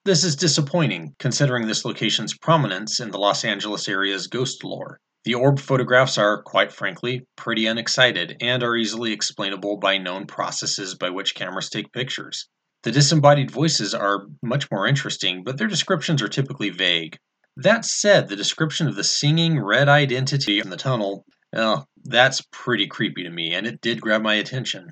This 0.04 0.22
is 0.22 0.36
disappointing, 0.36 1.16
considering 1.18 1.66
this 1.66 1.84
location's 1.84 2.36
prominence 2.38 3.00
in 3.00 3.10
the 3.10 3.18
Los 3.18 3.44
Angeles 3.44 3.88
area's 3.88 4.26
ghost 4.26 4.62
lore. 4.62 5.00
The 5.24 5.34
orb 5.34 5.58
photographs 5.58 6.16
are, 6.16 6.42
quite 6.42 6.72
frankly, 6.72 7.26
pretty 7.36 7.66
unexcited 7.66 8.36
and 8.40 8.62
are 8.62 8.76
easily 8.76 9.12
explainable 9.12 9.76
by 9.78 9.98
known 9.98 10.26
processes 10.26 10.94
by 10.94 11.10
which 11.10 11.34
cameras 11.34 11.68
take 11.68 11.92
pictures. 11.92 12.48
The 12.84 12.92
disembodied 12.92 13.50
voices 13.50 13.92
are 13.92 14.26
much 14.42 14.70
more 14.70 14.86
interesting, 14.86 15.42
but 15.42 15.58
their 15.58 15.66
descriptions 15.66 16.22
are 16.22 16.28
typically 16.28 16.70
vague. 16.70 17.18
That 17.56 17.84
said, 17.84 18.28
the 18.28 18.36
description 18.36 18.86
of 18.86 18.94
the 18.94 19.02
singing, 19.02 19.60
red 19.60 19.88
eyed 19.88 20.12
entity 20.12 20.60
in 20.60 20.70
the 20.70 20.76
tunnel 20.76 21.24
Well, 21.52 21.88
that's 22.04 22.40
pretty 22.52 22.86
creepy 22.86 23.24
to 23.24 23.30
me, 23.30 23.52
and 23.52 23.66
it 23.66 23.80
did 23.80 24.00
grab 24.00 24.22
my 24.22 24.34
attention. 24.34 24.90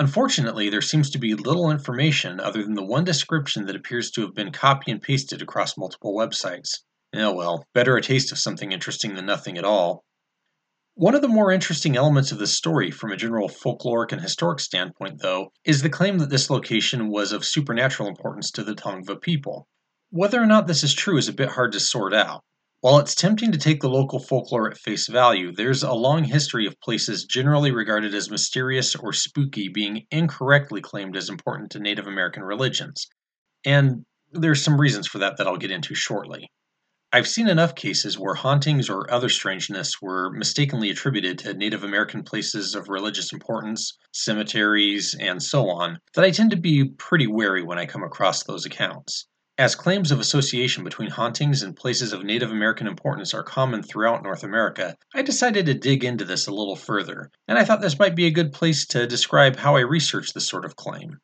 Unfortunately, 0.00 0.68
there 0.68 0.80
seems 0.80 1.10
to 1.10 1.18
be 1.18 1.34
little 1.34 1.70
information 1.70 2.40
other 2.40 2.62
than 2.62 2.74
the 2.74 2.84
one 2.84 3.04
description 3.04 3.66
that 3.66 3.76
appears 3.76 4.10
to 4.12 4.22
have 4.22 4.34
been 4.34 4.50
copy 4.50 4.90
and 4.90 5.00
pasted 5.02 5.40
across 5.40 5.76
multiple 5.76 6.16
websites. 6.16 6.82
Oh 7.14 7.32
well, 7.32 7.64
better 7.72 7.96
a 7.96 8.02
taste 8.02 8.32
of 8.32 8.38
something 8.38 8.72
interesting 8.72 9.14
than 9.14 9.26
nothing 9.26 9.58
at 9.58 9.64
all. 9.64 10.04
One 10.98 11.14
of 11.14 11.22
the 11.22 11.28
more 11.28 11.52
interesting 11.52 11.94
elements 11.94 12.32
of 12.32 12.38
this 12.38 12.56
story, 12.56 12.90
from 12.90 13.12
a 13.12 13.16
general 13.16 13.48
folkloric 13.48 14.10
and 14.10 14.20
historic 14.20 14.58
standpoint, 14.58 15.22
though, 15.22 15.52
is 15.64 15.80
the 15.80 15.88
claim 15.88 16.18
that 16.18 16.28
this 16.28 16.50
location 16.50 17.06
was 17.06 17.30
of 17.30 17.44
supernatural 17.44 18.08
importance 18.08 18.50
to 18.50 18.64
the 18.64 18.74
Tongva 18.74 19.20
people. 19.20 19.68
Whether 20.10 20.42
or 20.42 20.46
not 20.46 20.66
this 20.66 20.82
is 20.82 20.92
true 20.92 21.16
is 21.16 21.28
a 21.28 21.32
bit 21.32 21.50
hard 21.50 21.70
to 21.70 21.78
sort 21.78 22.12
out. 22.12 22.42
While 22.80 22.98
it's 22.98 23.14
tempting 23.14 23.52
to 23.52 23.58
take 23.58 23.80
the 23.80 23.88
local 23.88 24.18
folklore 24.18 24.68
at 24.68 24.76
face 24.76 25.06
value, 25.06 25.52
there's 25.52 25.84
a 25.84 25.92
long 25.92 26.24
history 26.24 26.66
of 26.66 26.80
places 26.80 27.24
generally 27.24 27.70
regarded 27.70 28.12
as 28.12 28.28
mysterious 28.28 28.96
or 28.96 29.12
spooky 29.12 29.68
being 29.68 30.04
incorrectly 30.10 30.80
claimed 30.80 31.16
as 31.16 31.28
important 31.28 31.70
to 31.70 31.78
Native 31.78 32.08
American 32.08 32.42
religions. 32.42 33.06
And 33.64 34.04
there's 34.32 34.64
some 34.64 34.80
reasons 34.80 35.06
for 35.06 35.18
that 35.18 35.36
that 35.36 35.46
I'll 35.46 35.58
get 35.58 35.70
into 35.70 35.94
shortly. 35.94 36.50
I've 37.10 37.26
seen 37.26 37.48
enough 37.48 37.74
cases 37.74 38.18
where 38.18 38.34
hauntings 38.34 38.90
or 38.90 39.10
other 39.10 39.30
strangeness 39.30 40.02
were 40.02 40.30
mistakenly 40.30 40.90
attributed 40.90 41.38
to 41.38 41.54
Native 41.54 41.82
American 41.82 42.22
places 42.22 42.74
of 42.74 42.90
religious 42.90 43.32
importance, 43.32 43.96
cemeteries, 44.12 45.14
and 45.18 45.42
so 45.42 45.70
on, 45.70 46.00
that 46.12 46.24
I 46.26 46.30
tend 46.30 46.50
to 46.50 46.58
be 46.58 46.90
pretty 46.98 47.26
wary 47.26 47.62
when 47.62 47.78
I 47.78 47.86
come 47.86 48.02
across 48.02 48.42
those 48.42 48.66
accounts. 48.66 49.26
As 49.56 49.74
claims 49.74 50.12
of 50.12 50.20
association 50.20 50.84
between 50.84 51.08
hauntings 51.08 51.62
and 51.62 51.74
places 51.74 52.12
of 52.12 52.24
Native 52.24 52.50
American 52.50 52.86
importance 52.86 53.32
are 53.32 53.42
common 53.42 53.82
throughout 53.82 54.22
North 54.22 54.44
America, 54.44 54.94
I 55.14 55.22
decided 55.22 55.64
to 55.64 55.72
dig 55.72 56.04
into 56.04 56.26
this 56.26 56.46
a 56.46 56.52
little 56.52 56.76
further, 56.76 57.30
and 57.48 57.56
I 57.56 57.64
thought 57.64 57.80
this 57.80 57.98
might 57.98 58.16
be 58.16 58.26
a 58.26 58.30
good 58.30 58.52
place 58.52 58.86
to 58.88 59.06
describe 59.06 59.56
how 59.56 59.76
I 59.76 59.80
research 59.80 60.34
this 60.34 60.46
sort 60.46 60.66
of 60.66 60.76
claim. 60.76 61.16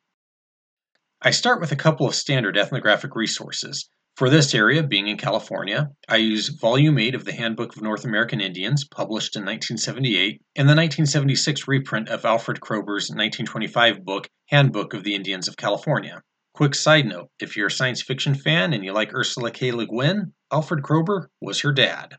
I 1.21 1.31
start 1.31 1.61
with 1.61 1.73
a 1.73 1.77
couple 1.77 2.07
of 2.07 2.15
standard 2.15 2.57
ethnographic 2.57 3.15
resources. 3.15 3.87
For 4.17 4.31
this 4.31 4.55
area, 4.55 4.85
being 4.85 5.09
in 5.09 5.17
California, 5.17 5.91
I 6.09 6.17
use 6.17 6.49
Volume 6.49 6.99
8 6.99 7.17
of 7.17 7.25
the 7.25 7.33
Handbook 7.33 7.75
of 7.75 7.83
North 7.83 8.05
American 8.05 8.41
Indians, 8.41 8.85
published 8.85 9.35
in 9.35 9.41
1978, 9.41 10.41
and 10.55 10.69
the 10.69 10.77
1976 10.77 11.67
reprint 11.67 12.09
of 12.09 12.25
Alfred 12.25 12.61
Kroeber's 12.61 13.11
1925 13.11 14.05
book, 14.05 14.29
Handbook 14.51 14.95
of 14.95 15.03
the 15.03 15.17
Indians 15.17 15.49
of 15.49 15.57
California. 15.57 16.23
Quick 16.55 16.77
side 16.77 17.07
note 17.07 17.29
if 17.41 17.57
you're 17.57 17.67
a 17.67 17.71
science 17.73 18.03
fiction 18.03 18.37
fan 18.37 18.73
and 18.73 18.85
you 18.85 18.93
like 18.93 19.13
Ursula 19.13 19.51
K. 19.51 19.73
Le 19.73 19.85
Guin, 19.85 20.33
Alfred 20.53 20.85
Kroeber 20.85 21.27
was 21.41 21.63
her 21.63 21.73
dad. 21.73 22.17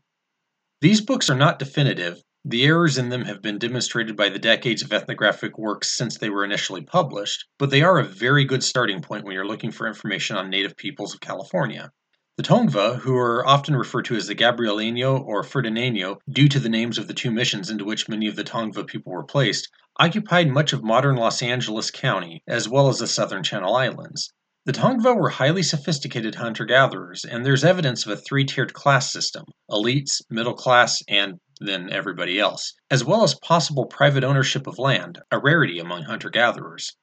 These 0.82 1.00
books 1.00 1.30
are 1.30 1.34
not 1.34 1.58
definitive. 1.58 2.20
The 2.48 2.64
errors 2.64 2.96
in 2.96 3.08
them 3.08 3.24
have 3.24 3.42
been 3.42 3.58
demonstrated 3.58 4.16
by 4.16 4.28
the 4.28 4.38
decades 4.38 4.80
of 4.80 4.92
ethnographic 4.92 5.58
works 5.58 5.90
since 5.96 6.16
they 6.16 6.30
were 6.30 6.44
initially 6.44 6.82
published, 6.82 7.44
but 7.58 7.70
they 7.70 7.82
are 7.82 7.98
a 7.98 8.04
very 8.04 8.44
good 8.44 8.62
starting 8.62 9.02
point 9.02 9.24
when 9.24 9.34
you're 9.34 9.44
looking 9.44 9.72
for 9.72 9.88
information 9.88 10.36
on 10.36 10.48
native 10.48 10.76
peoples 10.76 11.12
of 11.12 11.18
California. 11.20 11.90
The 12.36 12.44
Tongva, 12.44 13.00
who 13.00 13.16
are 13.16 13.44
often 13.44 13.74
referred 13.74 14.04
to 14.04 14.14
as 14.14 14.28
the 14.28 14.36
Gabrielino 14.36 15.18
or 15.18 15.42
Fernandeño 15.42 16.18
due 16.30 16.48
to 16.50 16.60
the 16.60 16.68
names 16.68 16.98
of 16.98 17.08
the 17.08 17.14
two 17.14 17.32
missions 17.32 17.68
into 17.68 17.84
which 17.84 18.08
many 18.08 18.28
of 18.28 18.36
the 18.36 18.44
Tongva 18.44 18.86
people 18.86 19.10
were 19.10 19.24
placed, 19.24 19.68
occupied 19.98 20.48
much 20.48 20.72
of 20.72 20.84
modern 20.84 21.16
Los 21.16 21.42
Angeles 21.42 21.90
County, 21.90 22.44
as 22.46 22.68
well 22.68 22.86
as 22.86 23.00
the 23.00 23.08
southern 23.08 23.42
Channel 23.42 23.74
Islands. 23.74 24.32
The 24.66 24.72
Tongva 24.72 25.16
were 25.16 25.30
highly 25.30 25.64
sophisticated 25.64 26.36
hunter 26.36 26.64
gatherers, 26.64 27.24
and 27.24 27.44
there's 27.44 27.64
evidence 27.64 28.06
of 28.06 28.12
a 28.12 28.16
three 28.16 28.44
tiered 28.44 28.72
class 28.72 29.12
system 29.12 29.46
elites, 29.68 30.22
middle 30.30 30.54
class, 30.54 31.02
and 31.08 31.40
then 31.60 31.90
everybody 31.90 32.38
else, 32.38 32.74
as 32.90 33.04
well 33.04 33.22
as 33.22 33.34
possible 33.34 33.86
private 33.86 34.24
ownership 34.24 34.66
of 34.66 34.78
land, 34.78 35.20
a 35.30 35.38
rarity 35.38 35.78
among 35.78 36.02
hunter 36.02 36.30
gatherers. 36.30 36.96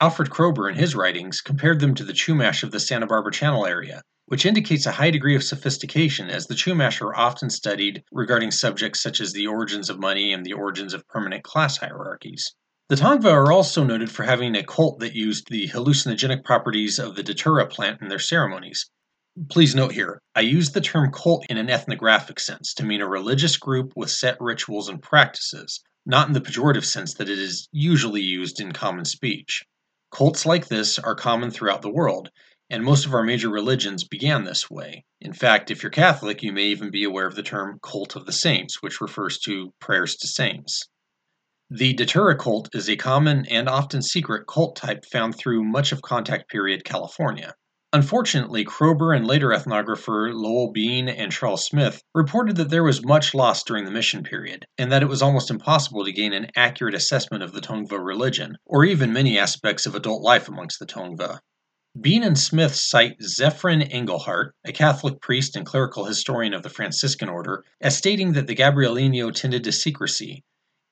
Alfred 0.00 0.30
Kroeber, 0.30 0.68
in 0.68 0.74
his 0.74 0.96
writings, 0.96 1.40
compared 1.40 1.80
them 1.80 1.94
to 1.94 2.04
the 2.04 2.12
Chumash 2.12 2.62
of 2.62 2.72
the 2.72 2.80
Santa 2.80 3.06
Barbara 3.06 3.32
Channel 3.32 3.66
area, 3.66 4.02
which 4.26 4.44
indicates 4.44 4.86
a 4.86 4.92
high 4.92 5.10
degree 5.10 5.36
of 5.36 5.44
sophistication, 5.44 6.30
as 6.30 6.46
the 6.46 6.54
Chumash 6.54 7.00
are 7.00 7.14
often 7.14 7.50
studied 7.50 8.02
regarding 8.10 8.50
subjects 8.50 9.00
such 9.00 9.20
as 9.20 9.32
the 9.32 9.46
origins 9.46 9.88
of 9.88 10.00
money 10.00 10.32
and 10.32 10.44
the 10.44 10.54
origins 10.54 10.94
of 10.94 11.06
permanent 11.08 11.44
class 11.44 11.76
hierarchies. 11.76 12.54
The 12.88 12.96
Tongva 12.96 13.30
are 13.30 13.52
also 13.52 13.82
noted 13.82 14.10
for 14.10 14.24
having 14.24 14.54
a 14.56 14.62
cult 14.62 14.98
that 15.00 15.14
used 15.14 15.48
the 15.48 15.68
hallucinogenic 15.68 16.44
properties 16.44 16.98
of 16.98 17.16
the 17.16 17.22
datura 17.22 17.66
plant 17.66 18.02
in 18.02 18.08
their 18.08 18.18
ceremonies. 18.18 18.90
Please 19.50 19.74
note 19.74 19.90
here, 19.90 20.22
I 20.36 20.42
use 20.42 20.70
the 20.70 20.80
term 20.80 21.10
cult 21.10 21.44
in 21.48 21.58
an 21.58 21.68
ethnographic 21.68 22.38
sense 22.38 22.72
to 22.74 22.84
mean 22.84 23.00
a 23.00 23.08
religious 23.08 23.56
group 23.56 23.92
with 23.96 24.12
set 24.12 24.40
rituals 24.40 24.88
and 24.88 25.02
practices, 25.02 25.80
not 26.06 26.28
in 26.28 26.34
the 26.34 26.40
pejorative 26.40 26.84
sense 26.84 27.14
that 27.14 27.28
it 27.28 27.40
is 27.40 27.68
usually 27.72 28.20
used 28.20 28.60
in 28.60 28.70
common 28.70 29.04
speech. 29.04 29.64
Cults 30.12 30.46
like 30.46 30.68
this 30.68 31.00
are 31.00 31.16
common 31.16 31.50
throughout 31.50 31.82
the 31.82 31.90
world, 31.90 32.30
and 32.70 32.84
most 32.84 33.06
of 33.06 33.12
our 33.12 33.24
major 33.24 33.48
religions 33.48 34.04
began 34.04 34.44
this 34.44 34.70
way. 34.70 35.04
In 35.20 35.32
fact, 35.32 35.68
if 35.72 35.82
you're 35.82 35.90
Catholic, 35.90 36.44
you 36.44 36.52
may 36.52 36.66
even 36.66 36.92
be 36.92 37.02
aware 37.02 37.26
of 37.26 37.34
the 37.34 37.42
term 37.42 37.80
cult 37.82 38.14
of 38.14 38.26
the 38.26 38.32
saints, 38.32 38.82
which 38.82 39.00
refers 39.00 39.40
to 39.40 39.74
prayers 39.80 40.14
to 40.18 40.28
saints. 40.28 40.84
The 41.70 41.92
Datura 41.92 42.38
cult 42.38 42.72
is 42.72 42.88
a 42.88 42.94
common 42.94 43.46
and 43.46 43.68
often 43.68 44.00
secret 44.00 44.46
cult 44.46 44.76
type 44.76 45.04
found 45.04 45.36
through 45.36 45.64
much 45.64 45.90
of 45.90 46.02
contact 46.02 46.48
period 46.48 46.84
California. 46.84 47.56
Unfortunately, 47.94 48.64
Kroeber 48.64 49.16
and 49.16 49.24
later 49.24 49.50
ethnographer 49.50 50.34
Lowell 50.34 50.72
Bean 50.72 51.08
and 51.08 51.30
Charles 51.30 51.64
Smith 51.64 52.02
reported 52.12 52.56
that 52.56 52.68
there 52.68 52.82
was 52.82 53.04
much 53.04 53.34
lost 53.34 53.68
during 53.68 53.84
the 53.84 53.90
mission 53.92 54.24
period, 54.24 54.66
and 54.76 54.90
that 54.90 55.04
it 55.04 55.08
was 55.08 55.22
almost 55.22 55.48
impossible 55.48 56.04
to 56.04 56.10
gain 56.10 56.32
an 56.32 56.50
accurate 56.56 56.96
assessment 56.96 57.44
of 57.44 57.52
the 57.52 57.60
Tongva 57.60 58.04
religion, 58.04 58.56
or 58.66 58.84
even 58.84 59.12
many 59.12 59.38
aspects 59.38 59.86
of 59.86 59.94
adult 59.94 60.22
life 60.22 60.48
amongst 60.48 60.80
the 60.80 60.86
Tongva. 60.86 61.38
Bean 62.00 62.24
and 62.24 62.36
Smith 62.36 62.74
cite 62.74 63.16
Zephyrin 63.20 63.82
Engelhardt, 63.82 64.56
a 64.64 64.72
Catholic 64.72 65.20
priest 65.20 65.54
and 65.54 65.64
clerical 65.64 66.04
historian 66.04 66.52
of 66.52 66.64
the 66.64 66.70
Franciscan 66.70 67.28
order, 67.28 67.62
as 67.80 67.96
stating 67.96 68.32
that 68.32 68.48
the 68.48 68.56
Gabrielino 68.56 69.32
tended 69.32 69.62
to 69.62 69.70
secrecy. 69.70 70.42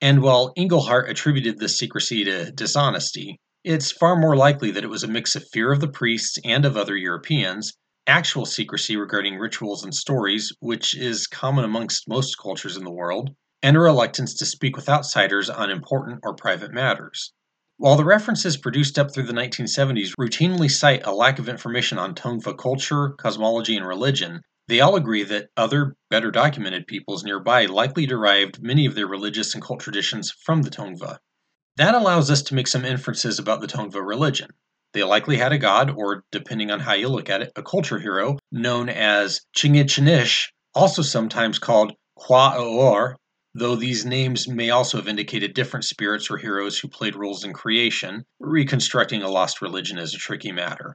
And 0.00 0.22
while 0.22 0.52
Engelhardt 0.56 1.10
attributed 1.10 1.58
this 1.58 1.76
secrecy 1.76 2.22
to 2.26 2.52
dishonesty, 2.52 3.40
it's 3.64 3.92
far 3.92 4.16
more 4.16 4.34
likely 4.34 4.72
that 4.72 4.82
it 4.82 4.90
was 4.90 5.04
a 5.04 5.08
mix 5.08 5.36
of 5.36 5.48
fear 5.52 5.70
of 5.70 5.80
the 5.80 5.88
priests 5.88 6.36
and 6.44 6.64
of 6.64 6.76
other 6.76 6.96
Europeans, 6.96 7.72
actual 8.08 8.44
secrecy 8.44 8.96
regarding 8.96 9.38
rituals 9.38 9.84
and 9.84 9.94
stories, 9.94 10.52
which 10.58 10.96
is 10.96 11.28
common 11.28 11.64
amongst 11.64 12.08
most 12.08 12.36
cultures 12.38 12.76
in 12.76 12.82
the 12.82 12.90
world, 12.90 13.30
and 13.62 13.76
a 13.76 13.80
reluctance 13.80 14.34
to 14.34 14.44
speak 14.44 14.74
with 14.74 14.88
outsiders 14.88 15.48
on 15.48 15.70
important 15.70 16.18
or 16.24 16.34
private 16.34 16.72
matters. 16.72 17.32
While 17.76 17.96
the 17.96 18.04
references 18.04 18.56
produced 18.56 18.98
up 18.98 19.14
through 19.14 19.26
the 19.26 19.32
1970s 19.32 20.12
routinely 20.18 20.68
cite 20.68 21.06
a 21.06 21.12
lack 21.12 21.38
of 21.38 21.48
information 21.48 21.98
on 21.98 22.16
Tongva 22.16 22.58
culture, 22.58 23.10
cosmology, 23.10 23.76
and 23.76 23.86
religion, 23.86 24.40
they 24.66 24.80
all 24.80 24.96
agree 24.96 25.22
that 25.24 25.50
other, 25.56 25.94
better 26.10 26.32
documented 26.32 26.88
peoples 26.88 27.22
nearby 27.22 27.66
likely 27.66 28.06
derived 28.06 28.60
many 28.60 28.86
of 28.86 28.96
their 28.96 29.06
religious 29.06 29.54
and 29.54 29.62
cult 29.62 29.80
traditions 29.80 30.32
from 30.44 30.62
the 30.62 30.70
Tongva. 30.70 31.18
That 31.76 31.94
allows 31.94 32.30
us 32.30 32.42
to 32.42 32.54
make 32.54 32.66
some 32.66 32.84
inferences 32.84 33.38
about 33.38 33.60
the 33.62 33.66
Tongva 33.66 34.06
religion. 34.06 34.50
They 34.92 35.02
likely 35.04 35.38
had 35.38 35.52
a 35.52 35.58
god, 35.58 35.90
or 35.90 36.22
depending 36.30 36.70
on 36.70 36.80
how 36.80 36.92
you 36.92 37.08
look 37.08 37.30
at 37.30 37.40
it, 37.40 37.52
a 37.56 37.62
culture 37.62 37.98
hero, 37.98 38.38
known 38.50 38.90
as 38.90 39.40
Chinigchinich, 39.56 40.50
also 40.74 41.00
sometimes 41.00 41.58
called 41.58 41.94
Qua 42.14 43.14
though 43.54 43.74
these 43.74 44.04
names 44.04 44.46
may 44.46 44.68
also 44.68 44.98
have 44.98 45.08
indicated 45.08 45.54
different 45.54 45.84
spirits 45.84 46.30
or 46.30 46.36
heroes 46.36 46.78
who 46.78 46.88
played 46.88 47.16
roles 47.16 47.42
in 47.42 47.54
creation, 47.54 48.24
reconstructing 48.38 49.22
a 49.22 49.30
lost 49.30 49.62
religion 49.62 49.96
is 49.96 50.14
a 50.14 50.18
tricky 50.18 50.52
matter. 50.52 50.94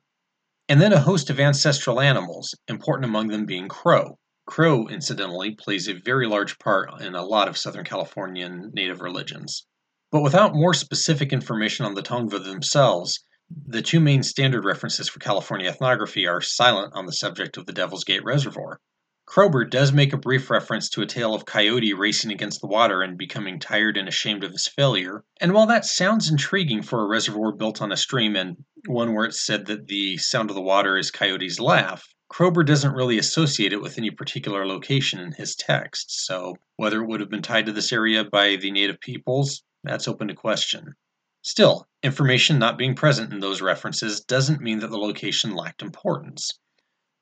And 0.69 0.79
then 0.79 0.93
a 0.93 0.99
host 0.99 1.31
of 1.31 1.39
ancestral 1.39 1.99
animals, 1.99 2.53
important 2.67 3.05
among 3.05 3.29
them 3.29 3.47
being 3.47 3.67
crow. 3.67 4.19
Crow, 4.45 4.87
incidentally, 4.87 5.55
plays 5.55 5.87
a 5.87 5.93
very 5.93 6.27
large 6.27 6.59
part 6.59 7.01
in 7.01 7.15
a 7.15 7.25
lot 7.25 7.47
of 7.47 7.57
Southern 7.57 7.83
Californian 7.83 8.71
native 8.73 9.01
religions. 9.01 9.65
But 10.11 10.21
without 10.21 10.55
more 10.55 10.73
specific 10.73 11.33
information 11.33 11.85
on 11.85 11.93
the 11.93 12.01
Tongva 12.01 12.43
themselves, 12.43 13.19
the 13.49 13.81
two 13.81 13.99
main 13.99 14.23
standard 14.23 14.63
references 14.63 15.09
for 15.09 15.19
California 15.19 15.69
ethnography 15.69 16.25
are 16.27 16.41
silent 16.41 16.93
on 16.93 17.05
the 17.05 17.13
subject 17.13 17.57
of 17.57 17.65
the 17.65 17.73
Devil's 17.73 18.03
Gate 18.03 18.23
Reservoir. 18.23 18.79
Kroeber 19.27 19.69
does 19.69 19.91
make 19.91 20.13
a 20.13 20.17
brief 20.17 20.49
reference 20.49 20.89
to 20.89 21.01
a 21.01 21.05
tale 21.05 21.33
of 21.33 21.45
Coyote 21.45 21.93
racing 21.93 22.31
against 22.31 22.61
the 22.61 22.67
water 22.67 23.01
and 23.01 23.17
becoming 23.17 23.59
tired 23.59 23.97
and 23.97 24.07
ashamed 24.07 24.45
of 24.45 24.53
his 24.53 24.67
failure. 24.67 25.25
And 25.41 25.53
while 25.53 25.67
that 25.67 25.83
sounds 25.83 26.29
intriguing 26.29 26.81
for 26.81 27.03
a 27.03 27.07
reservoir 27.07 27.51
built 27.51 27.81
on 27.81 27.91
a 27.91 27.97
stream 27.97 28.37
and 28.37 28.63
one 28.87 29.13
where 29.13 29.25
it's 29.25 29.45
said 29.45 29.65
that 29.65 29.87
the 29.87 30.15
sound 30.15 30.49
of 30.49 30.55
the 30.55 30.61
water 30.61 30.97
is 30.97 31.11
Coyote's 31.11 31.59
laugh, 31.59 32.07
Kroeber 32.31 32.65
doesn't 32.65 32.93
really 32.93 33.17
associate 33.17 33.73
it 33.73 33.81
with 33.81 33.97
any 33.97 34.11
particular 34.11 34.65
location 34.65 35.19
in 35.19 35.33
his 35.33 35.55
text, 35.55 36.25
so 36.25 36.55
whether 36.77 37.01
it 37.01 37.07
would 37.07 37.19
have 37.19 37.29
been 37.29 37.41
tied 37.41 37.65
to 37.65 37.73
this 37.73 37.91
area 37.91 38.23
by 38.23 38.55
the 38.55 38.71
native 38.71 39.01
peoples, 39.01 39.63
that's 39.87 40.07
open 40.07 40.27
to 40.27 40.33
question. 40.33 40.95
Still, 41.41 41.87
information 42.03 42.59
not 42.59 42.77
being 42.77 42.93
present 42.93 43.31
in 43.31 43.39
those 43.39 43.61
references 43.61 44.21
doesn't 44.21 44.61
mean 44.61 44.79
that 44.79 44.89
the 44.89 44.97
location 44.97 45.55
lacked 45.55 45.81
importance. 45.81 46.51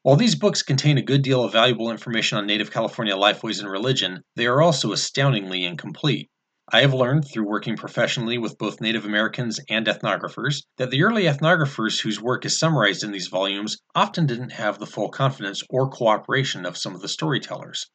While 0.01 0.15
these 0.15 0.36
books 0.36 0.62
contain 0.62 0.98
a 0.98 1.01
good 1.01 1.22
deal 1.22 1.43
of 1.43 1.51
valuable 1.51 1.91
information 1.91 2.38
on 2.38 2.45
Native 2.45 2.72
California 2.72 3.15
lifeways 3.15 3.60
and 3.60 3.69
religion, 3.69 4.24
they 4.36 4.45
are 4.48 4.62
also 4.62 4.91
astoundingly 4.91 5.63
incomplete. 5.63 6.29
I 6.72 6.81
have 6.81 6.95
learned 6.95 7.27
through 7.27 7.48
working 7.48 7.77
professionally 7.77 8.39
with 8.39 8.57
both 8.57 8.81
Native 8.81 9.05
Americans 9.05 9.60
and 9.69 9.86
ethnographers 9.86 10.63
that 10.77 10.89
the 10.89 11.03
early 11.03 11.25
ethnographers 11.25 12.01
whose 12.01 12.19
work 12.19 12.45
is 12.45 12.57
summarized 12.57 13.03
in 13.03 13.12
these 13.12 13.27
volumes 13.27 13.77
often 13.93 14.25
didn't 14.25 14.53
have 14.53 14.79
the 14.79 14.88
full 14.88 15.10
confidence 15.10 15.62
or 15.69 15.89
cooperation 15.89 16.65
of 16.65 16.77
some 16.77 16.95
of 16.95 17.01
the 17.01 17.07
storytellers. 17.07 17.88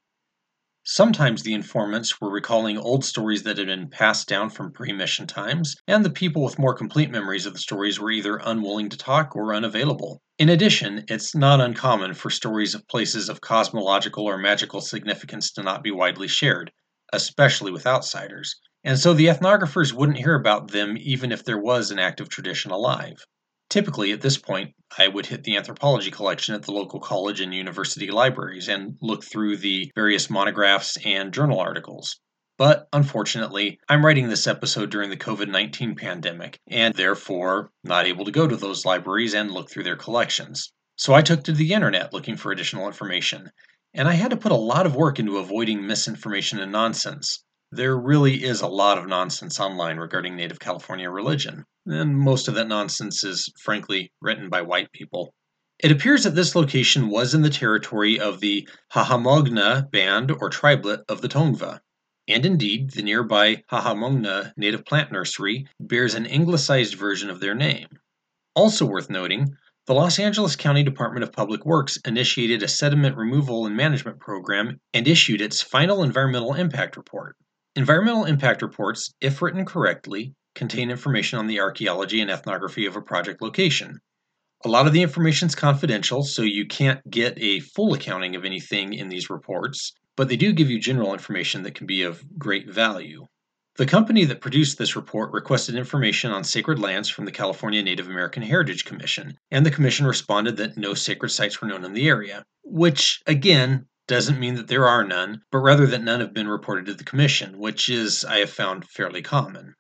Sometimes 0.87 1.42
the 1.42 1.52
informants 1.54 2.20
were 2.20 2.30
recalling 2.30 2.78
old 2.78 3.04
stories 3.04 3.42
that 3.42 3.58
had 3.58 3.66
been 3.66 3.88
passed 3.90 4.26
down 4.28 4.50
from 4.50 4.72
pre 4.72 4.92
mission 4.92 5.26
times, 5.26 5.76
and 5.87 6.04
the 6.04 6.10
people 6.10 6.42
with 6.42 6.58
more 6.58 6.75
complete 6.75 7.10
memories 7.10 7.46
of 7.46 7.52
the 7.52 7.58
stories 7.58 8.00
were 8.00 8.10
either 8.10 8.37
unwilling 8.37 8.88
to 8.88 8.96
talk 8.96 9.37
or 9.37 9.54
unavailable. 9.54 10.20
In 10.38 10.49
addition, 10.49 11.04
it's 11.08 11.34
not 11.34 11.60
uncommon 11.60 12.14
for 12.14 12.30
stories 12.30 12.75
of 12.75 12.88
places 12.88 13.28
of 13.28 13.40
cosmological 13.40 14.25
or 14.25 14.38
magical 14.38 14.80
significance 14.80 15.50
to 15.52 15.62
not 15.62 15.82
be 15.82 15.90
widely 15.90 16.28
shared, 16.28 16.72
especially 17.12 17.70
with 17.70 17.87
outsiders, 17.87 18.56
and 18.82 18.99
so 18.99 19.12
the 19.14 19.26
ethnographers 19.28 19.92
wouldn't 19.92 20.18
hear 20.18 20.34
about 20.34 20.70
them 20.72 20.96
even 20.99 21.30
if 21.30 21.44
there 21.44 21.60
was 21.60 21.90
an 21.90 21.99
active 21.99 22.28
tradition 22.28 22.70
alive. 22.70 23.25
Typically, 23.70 24.10
at 24.10 24.20
this 24.20 24.36
point, 24.36 24.74
I 24.98 25.06
would 25.06 25.26
hit 25.26 25.44
the 25.44 25.56
anthropology 25.56 26.10
collection 26.10 26.56
at 26.56 26.64
the 26.64 26.72
local 26.72 26.98
college 26.98 27.40
and 27.40 27.54
university 27.54 28.10
libraries 28.10 28.68
and 28.68 28.98
look 29.00 29.22
through 29.22 29.58
the 29.58 29.92
various 29.94 30.28
monographs 30.28 30.96
and 31.04 31.32
journal 31.32 31.60
articles. 31.60 32.18
But 32.58 32.88
unfortunately, 32.92 33.78
I'm 33.88 34.04
writing 34.04 34.28
this 34.28 34.48
episode 34.48 34.90
during 34.90 35.08
the 35.08 35.16
COVID 35.16 35.48
19 35.48 35.94
pandemic, 35.94 36.58
and 36.66 36.94
therefore 36.94 37.70
not 37.84 38.06
able 38.06 38.24
to 38.24 38.32
go 38.32 38.48
to 38.48 38.56
those 38.56 38.84
libraries 38.84 39.34
and 39.34 39.52
look 39.52 39.70
through 39.70 39.84
their 39.84 39.96
collections. 39.96 40.72
So 40.96 41.14
I 41.14 41.22
took 41.22 41.44
to 41.44 41.52
the 41.52 41.72
internet 41.72 42.12
looking 42.12 42.36
for 42.36 42.50
additional 42.50 42.88
information, 42.88 43.52
and 43.94 44.08
I 44.08 44.14
had 44.14 44.32
to 44.32 44.36
put 44.36 44.50
a 44.50 44.56
lot 44.56 44.84
of 44.84 44.96
work 44.96 45.20
into 45.20 45.38
avoiding 45.38 45.86
misinformation 45.86 46.58
and 46.58 46.72
nonsense. 46.72 47.44
There 47.72 47.96
really 47.96 48.42
is 48.42 48.62
a 48.62 48.66
lot 48.66 48.98
of 48.98 49.06
nonsense 49.06 49.60
online 49.60 49.98
regarding 49.98 50.34
Native 50.34 50.58
California 50.58 51.08
religion, 51.08 51.64
and 51.92 52.16
most 52.16 52.49
of 52.49 52.54
that 52.54 52.68
nonsense 52.68 53.25
is, 53.25 53.52
frankly, 53.62 54.12
written 54.20 54.49
by 54.49 54.62
white 54.62 54.92
people. 54.92 55.35
It 55.82 55.90
appears 55.90 56.25
that 56.25 56.35
this 56.35 56.54
location 56.54 57.09
was 57.09 57.35
in 57.35 57.42
the 57.42 57.50
territory 57.50 58.20
of 58.20 58.40
the 58.40 58.68
Hahamongna 58.92 59.90
band 59.90 60.30
or 60.30 60.50
tribelet 60.50 61.04
of 61.09 61.23
the 61.23 61.28
Tongva. 61.28 61.80
And 62.28 62.44
indeed, 62.44 62.90
the 62.90 63.02
nearby 63.02 63.64
Hahamongna 63.73 64.52
native 64.56 64.85
plant 64.85 65.11
nursery 65.11 65.66
bears 65.80 66.14
an 66.14 66.26
anglicized 66.26 66.94
version 66.94 67.30
of 67.30 67.40
their 67.40 67.54
name. 67.54 67.88
Also 68.54 68.85
worth 68.85 69.09
noting, 69.09 69.56
the 69.87 69.94
Los 69.94 70.18
Angeles 70.18 70.54
County 70.54 70.82
Department 70.82 71.25
of 71.25 71.32
Public 71.32 71.64
Works 71.64 71.97
initiated 72.04 72.62
a 72.62 72.68
sediment 72.68 73.16
removal 73.16 73.66
and 73.66 73.75
management 73.75 74.20
program 74.20 74.78
and 74.92 75.09
issued 75.09 75.40
its 75.40 75.62
final 75.62 76.02
environmental 76.02 76.54
impact 76.54 76.97
report. 76.97 77.37
Environmental 77.75 78.26
impact 78.26 78.61
reports, 78.62 79.14
if 79.20 79.40
written 79.40 79.64
correctly, 79.64 80.35
contain 80.54 80.90
information 80.90 81.38
on 81.38 81.47
the 81.47 81.61
archaeology 81.61 82.21
and 82.21 82.30
ethnography 82.30 82.87
of 82.87 82.97
a 82.97 83.02
project 83.02 83.40
location. 83.42 84.00
A 84.64 84.69
lot 84.69 84.87
of 84.87 84.92
the 84.92 85.02
information 85.02 85.47
is 85.47 85.54
confidential, 85.54 86.23
so 86.23 86.42
you 86.42 86.66
can't 86.66 87.00
get 87.11 87.35
a 87.38 87.61
full 87.61 87.95
accounting 87.95 88.37
of 88.37 88.45
anything 88.45 88.92
in 88.92 89.09
these 89.09 89.30
reports, 89.30 89.92
but 90.16 90.28
they 90.28 90.37
do 90.37 90.52
give 90.52 90.69
you 90.69 90.78
general 90.78 91.14
information 91.14 91.62
that 91.62 91.75
can 91.75 91.87
be 91.87 92.02
of 92.02 92.23
great 92.38 92.69
value. 92.69 93.26
The 93.76 93.87
company 93.87 94.26
that 94.26 94.42
produced 94.42 94.76
this 94.76 94.97
report 94.97 95.33
requested 95.33 95.76
information 95.76 96.33
on 96.33 96.45
sacred 96.45 96.78
lands 96.78 97.09
from 97.09 97.25
the 97.25 97.33
California 97.33 97.83
Native 97.83 98.09
American 98.09 98.42
Heritage 98.42 98.85
Commission, 98.85 99.38
and 99.50 99.64
the 99.64 99.71
Commission 99.71 100.07
responded 100.07 100.59
that 100.59 100.76
no 100.76 100.92
sacred 100.92 101.30
sites 101.30 101.61
were 101.62 101.69
known 101.69 101.85
in 101.85 101.95
the 101.95 102.09
area, 102.09 102.45
which, 102.62 103.23
again, 103.26 103.87
doesn't 104.09 104.40
mean 104.40 104.57
that 104.57 104.66
there 104.66 104.87
are 104.87 105.04
none, 105.04 105.40
but 105.50 105.61
rather 105.61 105.87
that 105.87 106.02
none 106.02 106.21
have 106.21 106.35
been 106.35 106.49
reported 106.49 106.85
to 106.85 106.95
the 106.95 107.04
Commission, 107.04 107.59
which 107.59 107.88
is, 107.88 108.25
I 108.25 108.40
have 108.40 108.50
found, 108.50 108.85
fairly 108.85 109.23
common. 109.23 109.75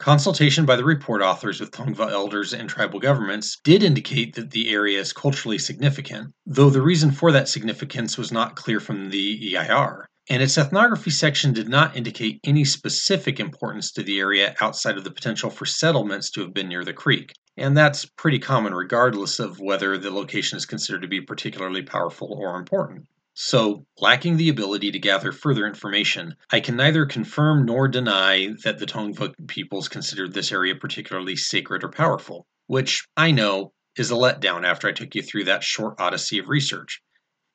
Consultation 0.00 0.64
by 0.64 0.76
the 0.76 0.84
report 0.84 1.20
authors 1.20 1.60
with 1.60 1.72
Tongva 1.72 2.10
elders 2.10 2.54
and 2.54 2.70
tribal 2.70 2.98
governments 2.98 3.58
did 3.62 3.82
indicate 3.82 4.34
that 4.34 4.50
the 4.50 4.72
area 4.72 4.98
is 4.98 5.12
culturally 5.12 5.58
significant, 5.58 6.32
though 6.46 6.70
the 6.70 6.80
reason 6.80 7.10
for 7.10 7.30
that 7.32 7.48
significance 7.48 8.16
was 8.16 8.32
not 8.32 8.56
clear 8.56 8.80
from 8.80 9.10
the 9.10 9.54
EIR 9.54 10.06
and 10.30 10.44
its 10.44 10.56
ethnography 10.56 11.10
section 11.10 11.52
did 11.52 11.68
not 11.68 11.96
indicate 11.96 12.38
any 12.44 12.64
specific 12.64 13.40
importance 13.40 13.90
to 13.90 14.02
the 14.02 14.20
area 14.20 14.54
outside 14.60 14.96
of 14.96 15.02
the 15.02 15.10
potential 15.10 15.50
for 15.50 15.66
settlements 15.66 16.30
to 16.30 16.40
have 16.40 16.54
been 16.54 16.68
near 16.68 16.84
the 16.84 16.92
creek. 16.92 17.32
And 17.56 17.76
that's 17.76 18.04
pretty 18.04 18.38
common 18.38 18.72
regardless 18.72 19.40
of 19.40 19.58
whether 19.58 19.98
the 19.98 20.12
location 20.12 20.56
is 20.56 20.66
considered 20.66 21.02
to 21.02 21.08
be 21.08 21.20
particularly 21.20 21.82
powerful 21.82 22.38
or 22.40 22.56
important. 22.56 23.06
So, 23.34 23.86
lacking 23.98 24.36
the 24.36 24.48
ability 24.48 24.90
to 24.90 24.98
gather 24.98 25.32
further 25.32 25.66
information, 25.66 26.36
I 26.50 26.60
can 26.60 26.76
neither 26.76 27.06
confirm 27.06 27.64
nor 27.64 27.88
deny 27.88 28.54
that 28.64 28.78
the 28.78 28.86
Tongva 28.86 29.46
peoples 29.46 29.88
considered 29.88 30.32
this 30.32 30.52
area 30.52 30.74
particularly 30.74 31.36
sacred 31.36 31.84
or 31.84 31.90
powerful, 31.90 32.46
which 32.66 33.06
I 33.16 33.30
know 33.30 33.72
is 33.96 34.10
a 34.10 34.14
letdown 34.14 34.64
after 34.64 34.88
I 34.88 34.92
took 34.92 35.14
you 35.14 35.22
through 35.22 35.44
that 35.44 35.62
short 35.62 35.94
odyssey 36.00 36.38
of 36.38 36.48
research. 36.48 37.00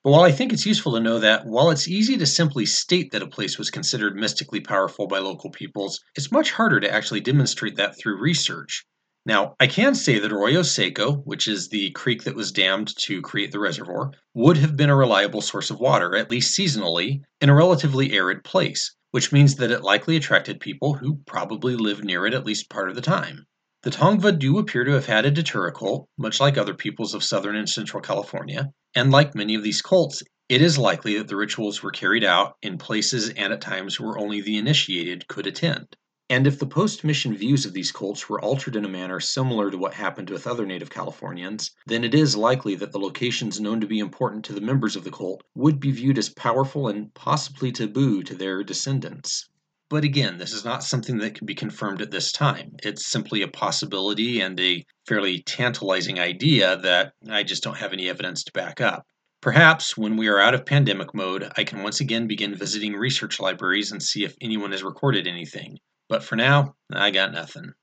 But 0.03 0.11
while 0.11 0.23
I 0.23 0.31
think 0.31 0.53
it's 0.53 0.65
useful 0.65 0.93
to 0.93 0.99
know 0.99 1.19
that, 1.19 1.45
while 1.45 1.71
it's 1.71 1.87
easy 1.87 2.15
to 2.17 2.25
simply 2.25 2.65
state 2.65 3.11
that 3.11 3.23
a 3.23 3.27
place 3.27 3.57
was 3.57 3.71
considered 3.71 4.15
mystically 4.15 4.61
powerful 4.61 5.07
by 5.07 5.19
local 5.19 5.49
peoples, 5.49 5.99
it's 6.15 6.31
much 6.31 6.51
harder 6.51 6.79
to 6.79 6.91
actually 6.91 7.21
demonstrate 7.21 7.75
that 7.77 7.97
through 7.97 8.21
research. 8.21 8.85
Now, 9.27 9.55
I 9.59 9.65
can 9.65 9.95
say 9.95 10.19
that 10.19 10.31
Arroyo 10.31 10.61
Seco, 10.61 11.13
which 11.13 11.47
is 11.47 11.69
the 11.69 11.89
creek 11.91 12.23
that 12.25 12.35
was 12.35 12.51
dammed 12.51 12.95
to 12.99 13.23
create 13.23 13.51
the 13.51 13.59
reservoir, 13.59 14.11
would 14.35 14.57
have 14.57 14.77
been 14.77 14.91
a 14.91 14.95
reliable 14.95 15.41
source 15.41 15.71
of 15.71 15.79
water, 15.79 16.15
at 16.15 16.29
least 16.29 16.55
seasonally, 16.55 17.21
in 17.41 17.49
a 17.49 17.55
relatively 17.55 18.13
arid 18.13 18.43
place, 18.43 18.93
which 19.09 19.31
means 19.31 19.55
that 19.55 19.71
it 19.71 19.81
likely 19.81 20.15
attracted 20.15 20.59
people 20.59 20.93
who 20.93 21.21
probably 21.25 21.75
lived 21.75 22.03
near 22.03 22.27
it 22.27 22.35
at 22.35 22.45
least 22.45 22.69
part 22.69 22.87
of 22.87 22.95
the 22.95 23.01
time. 23.01 23.47
The 23.81 23.89
Tongva 23.89 24.37
do 24.37 24.59
appear 24.59 24.83
to 24.83 24.91
have 24.91 25.07
had 25.07 25.25
a 25.25 25.31
datura 25.31 25.71
cult, 25.71 26.07
much 26.19 26.39
like 26.39 26.55
other 26.57 26.75
peoples 26.75 27.15
of 27.15 27.23
southern 27.23 27.55
and 27.55 27.67
central 27.67 28.01
California, 28.01 28.69
and 28.93 29.11
like 29.11 29.33
many 29.33 29.55
of 29.55 29.63
these 29.63 29.81
cults, 29.81 30.21
it 30.49 30.61
is 30.61 30.77
likely 30.77 31.17
that 31.17 31.27
the 31.27 31.35
rituals 31.35 31.81
were 31.81 31.89
carried 31.89 32.23
out 32.23 32.57
in 32.61 32.77
places 32.77 33.29
and 33.31 33.51
at 33.51 33.61
times 33.61 33.99
where 33.99 34.19
only 34.19 34.41
the 34.41 34.57
initiated 34.57 35.27
could 35.27 35.47
attend. 35.47 35.95
And 36.27 36.47
if 36.47 36.57
the 36.57 36.65
post 36.65 37.03
mission 37.03 37.37
views 37.37 37.67
of 37.67 37.73
these 37.73 37.91
cults 37.91 38.27
were 38.27 38.41
altered 38.41 38.75
in 38.75 38.83
a 38.83 38.89
manner 38.89 39.19
similar 39.19 39.69
to 39.69 39.77
what 39.77 39.93
happened 39.93 40.31
with 40.31 40.47
other 40.47 40.65
native 40.65 40.89
Californians, 40.89 41.69
then 41.85 42.03
it 42.03 42.15
is 42.15 42.35
likely 42.35 42.73
that 42.77 42.91
the 42.91 42.99
locations 42.99 43.59
known 43.59 43.79
to 43.81 43.85
be 43.85 43.99
important 43.99 44.43
to 44.45 44.53
the 44.53 44.59
members 44.59 44.95
of 44.95 45.03
the 45.03 45.11
cult 45.11 45.43
would 45.53 45.79
be 45.79 45.91
viewed 45.91 46.17
as 46.17 46.29
powerful 46.29 46.87
and 46.87 47.13
possibly 47.13 47.71
taboo 47.71 48.23
to 48.23 48.33
their 48.33 48.63
descendants. 48.63 49.47
But 49.87 50.03
again, 50.03 50.39
this 50.39 50.51
is 50.51 50.65
not 50.65 50.83
something 50.83 51.19
that 51.19 51.35
can 51.35 51.45
be 51.45 51.53
confirmed 51.53 52.01
at 52.01 52.09
this 52.09 52.31
time. 52.31 52.75
It's 52.81 53.05
simply 53.05 53.43
a 53.43 53.47
possibility 53.47 54.41
and 54.41 54.59
a 54.59 54.83
fairly 55.05 55.43
tantalizing 55.43 56.19
idea 56.19 56.75
that 56.77 57.13
I 57.29 57.43
just 57.43 57.61
don't 57.61 57.77
have 57.77 57.93
any 57.93 58.09
evidence 58.09 58.43
to 58.45 58.51
back 58.51 58.81
up. 58.81 59.05
Perhaps 59.41 59.95
when 59.95 60.17
we 60.17 60.27
are 60.27 60.39
out 60.39 60.55
of 60.55 60.65
pandemic 60.65 61.13
mode, 61.13 61.51
I 61.55 61.63
can 61.63 61.83
once 61.83 61.99
again 61.99 62.25
begin 62.25 62.55
visiting 62.55 62.93
research 62.93 63.39
libraries 63.39 63.91
and 63.91 64.01
see 64.01 64.23
if 64.23 64.35
anyone 64.41 64.71
has 64.71 64.81
recorded 64.81 65.27
anything. 65.27 65.77
But 66.07 66.23
for 66.23 66.35
now, 66.35 66.75
I 66.91 67.11
got 67.11 67.33
nothing. 67.33 67.73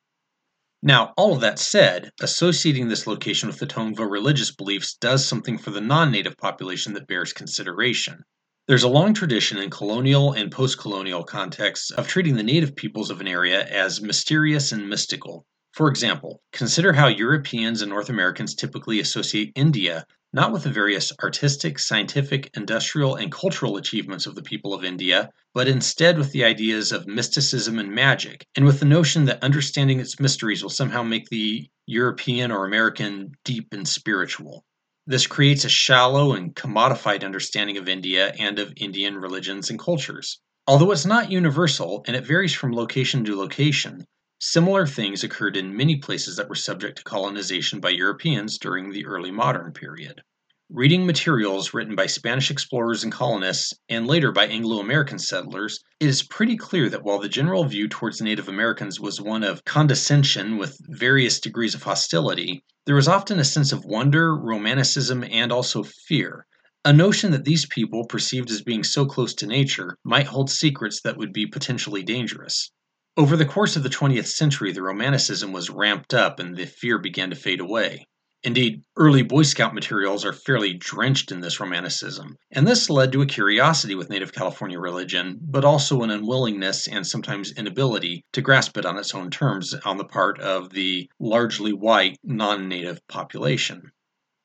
Now, 0.82 1.14
all 1.16 1.34
of 1.34 1.40
that 1.40 1.58
said, 1.58 2.10
associating 2.20 2.88
this 2.88 3.06
location 3.06 3.48
with 3.48 3.58
the 3.58 3.66
Tongva 3.66 4.08
religious 4.10 4.50
beliefs 4.50 4.94
does 4.94 5.26
something 5.26 5.58
for 5.58 5.70
the 5.70 5.80
non 5.80 6.10
native 6.10 6.36
population 6.36 6.92
that 6.94 7.06
bears 7.06 7.32
consideration. 7.32 8.24
There's 8.68 8.82
a 8.82 8.88
long 8.88 9.12
tradition 9.12 9.58
in 9.58 9.70
colonial 9.70 10.32
and 10.32 10.50
post 10.50 10.78
colonial 10.78 11.24
contexts 11.24 11.90
of 11.90 12.06
treating 12.08 12.36
the 12.36 12.42
native 12.42 12.76
peoples 12.76 13.10
of 13.10 13.20
an 13.20 13.28
area 13.28 13.64
as 13.64 14.00
mysterious 14.00 14.72
and 14.72 14.88
mystical. 14.88 15.46
For 15.72 15.88
example, 15.88 16.42
consider 16.52 16.92
how 16.92 17.08
Europeans 17.08 17.82
and 17.82 17.90
North 17.90 18.08
Americans 18.08 18.54
typically 18.54 19.00
associate 19.00 19.52
India 19.56 20.06
not 20.32 20.52
with 20.52 20.62
the 20.62 20.70
various 20.70 21.12
artistic, 21.22 21.78
scientific, 21.78 22.50
industrial, 22.56 23.16
and 23.16 23.30
cultural 23.30 23.76
achievements 23.76 24.26
of 24.26 24.34
the 24.34 24.42
people 24.42 24.72
of 24.72 24.84
India, 24.84 25.30
but 25.52 25.68
instead 25.68 26.16
with 26.16 26.32
the 26.32 26.44
ideas 26.44 26.90
of 26.90 27.06
mysticism 27.06 27.78
and 27.78 27.94
magic, 27.94 28.46
and 28.56 28.64
with 28.64 28.80
the 28.80 28.86
notion 28.86 29.26
that 29.26 29.42
understanding 29.44 30.00
its 30.00 30.18
mysteries 30.18 30.62
will 30.62 30.70
somehow 30.70 31.02
make 31.02 31.28
the 31.28 31.68
European 31.86 32.50
or 32.50 32.64
American 32.64 33.32
deep 33.44 33.68
and 33.72 33.86
spiritual. 33.86 34.64
This 35.06 35.26
creates 35.26 35.64
a 35.64 35.68
shallow 35.68 36.32
and 36.32 36.54
commodified 36.54 37.24
understanding 37.24 37.76
of 37.76 37.88
India 37.88 38.32
and 38.38 38.58
of 38.58 38.72
Indian 38.76 39.16
religions 39.16 39.68
and 39.68 39.78
cultures. 39.78 40.40
Although 40.66 40.92
it's 40.92 41.04
not 41.04 41.32
universal 41.32 42.04
and 42.06 42.14
it 42.14 42.24
varies 42.24 42.54
from 42.54 42.72
location 42.72 43.24
to 43.24 43.36
location, 43.36 44.06
Similar 44.44 44.88
things 44.88 45.22
occurred 45.22 45.56
in 45.56 45.76
many 45.76 45.98
places 45.98 46.34
that 46.34 46.48
were 46.48 46.56
subject 46.56 46.98
to 46.98 47.04
colonization 47.04 47.78
by 47.78 47.90
Europeans 47.90 48.58
during 48.58 48.90
the 48.90 49.06
early 49.06 49.30
modern 49.30 49.72
period. 49.72 50.20
Reading 50.68 51.06
materials 51.06 51.72
written 51.72 51.94
by 51.94 52.06
Spanish 52.06 52.50
explorers 52.50 53.04
and 53.04 53.12
colonists, 53.12 53.72
and 53.88 54.08
later 54.08 54.32
by 54.32 54.48
Anglo 54.48 54.80
American 54.80 55.20
settlers, 55.20 55.78
it 56.00 56.08
is 56.08 56.24
pretty 56.24 56.56
clear 56.56 56.88
that 56.88 57.04
while 57.04 57.20
the 57.20 57.28
general 57.28 57.62
view 57.66 57.86
towards 57.86 58.20
Native 58.20 58.48
Americans 58.48 58.98
was 58.98 59.20
one 59.20 59.44
of 59.44 59.64
condescension 59.64 60.58
with 60.58 60.76
various 60.88 61.38
degrees 61.38 61.76
of 61.76 61.84
hostility, 61.84 62.64
there 62.84 62.96
was 62.96 63.06
often 63.06 63.38
a 63.38 63.44
sense 63.44 63.70
of 63.70 63.84
wonder, 63.84 64.34
romanticism, 64.34 65.22
and 65.22 65.52
also 65.52 65.84
fear. 65.84 66.46
A 66.84 66.92
notion 66.92 67.30
that 67.30 67.44
these 67.44 67.66
people, 67.66 68.06
perceived 68.06 68.50
as 68.50 68.60
being 68.60 68.82
so 68.82 69.06
close 69.06 69.34
to 69.34 69.46
nature, 69.46 69.96
might 70.02 70.26
hold 70.26 70.50
secrets 70.50 71.00
that 71.02 71.16
would 71.16 71.32
be 71.32 71.46
potentially 71.46 72.02
dangerous. 72.02 72.72
Over 73.14 73.36
the 73.36 73.44
course 73.44 73.76
of 73.76 73.82
the 73.82 73.90
20th 73.90 74.26
century, 74.26 74.72
the 74.72 74.80
romanticism 74.80 75.52
was 75.52 75.68
ramped 75.68 76.14
up 76.14 76.40
and 76.40 76.56
the 76.56 76.64
fear 76.64 76.98
began 76.98 77.28
to 77.28 77.36
fade 77.36 77.60
away. 77.60 78.06
Indeed, 78.42 78.84
early 78.96 79.22
Boy 79.22 79.42
Scout 79.42 79.74
materials 79.74 80.24
are 80.24 80.32
fairly 80.32 80.72
drenched 80.72 81.30
in 81.30 81.40
this 81.40 81.60
romanticism, 81.60 82.38
and 82.50 82.66
this 82.66 82.88
led 82.88 83.12
to 83.12 83.20
a 83.20 83.26
curiosity 83.26 83.94
with 83.94 84.08
Native 84.08 84.32
California 84.32 84.80
religion, 84.80 85.38
but 85.42 85.62
also 85.62 86.02
an 86.02 86.10
unwillingness 86.10 86.88
and 86.88 87.06
sometimes 87.06 87.52
inability 87.52 88.24
to 88.32 88.40
grasp 88.40 88.78
it 88.78 88.86
on 88.86 88.96
its 88.96 89.14
own 89.14 89.30
terms 89.30 89.74
on 89.84 89.98
the 89.98 90.06
part 90.06 90.40
of 90.40 90.70
the 90.70 91.10
largely 91.20 91.74
white, 91.74 92.16
non 92.24 92.66
native 92.66 93.06
population. 93.08 93.92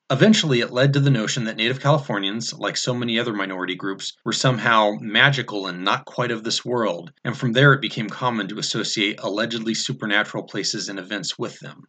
Eventually, 0.10 0.62
it 0.62 0.72
led 0.72 0.94
to 0.94 1.02
the 1.02 1.10
notion 1.10 1.44
that 1.44 1.58
Native 1.58 1.82
Californians, 1.82 2.54
like 2.54 2.78
so 2.78 2.94
many 2.94 3.20
other 3.20 3.34
minority 3.34 3.76
groups, 3.76 4.14
were 4.24 4.32
somehow 4.32 4.94
magical 5.02 5.68
and 5.68 5.84
not 5.84 6.06
quite 6.06 6.32
of 6.32 6.46
this 6.46 6.64
world, 6.64 7.12
and 7.26 7.38
from 7.38 7.52
there 7.52 7.74
it 7.74 7.82
became 7.82 8.08
common 8.10 8.48
to 8.48 8.58
associate 8.58 9.20
allegedly 9.20 9.74
supernatural 9.74 10.46
places 10.46 10.88
and 10.88 10.98
events 10.98 11.38
with 11.38 11.60
them. 11.60 11.84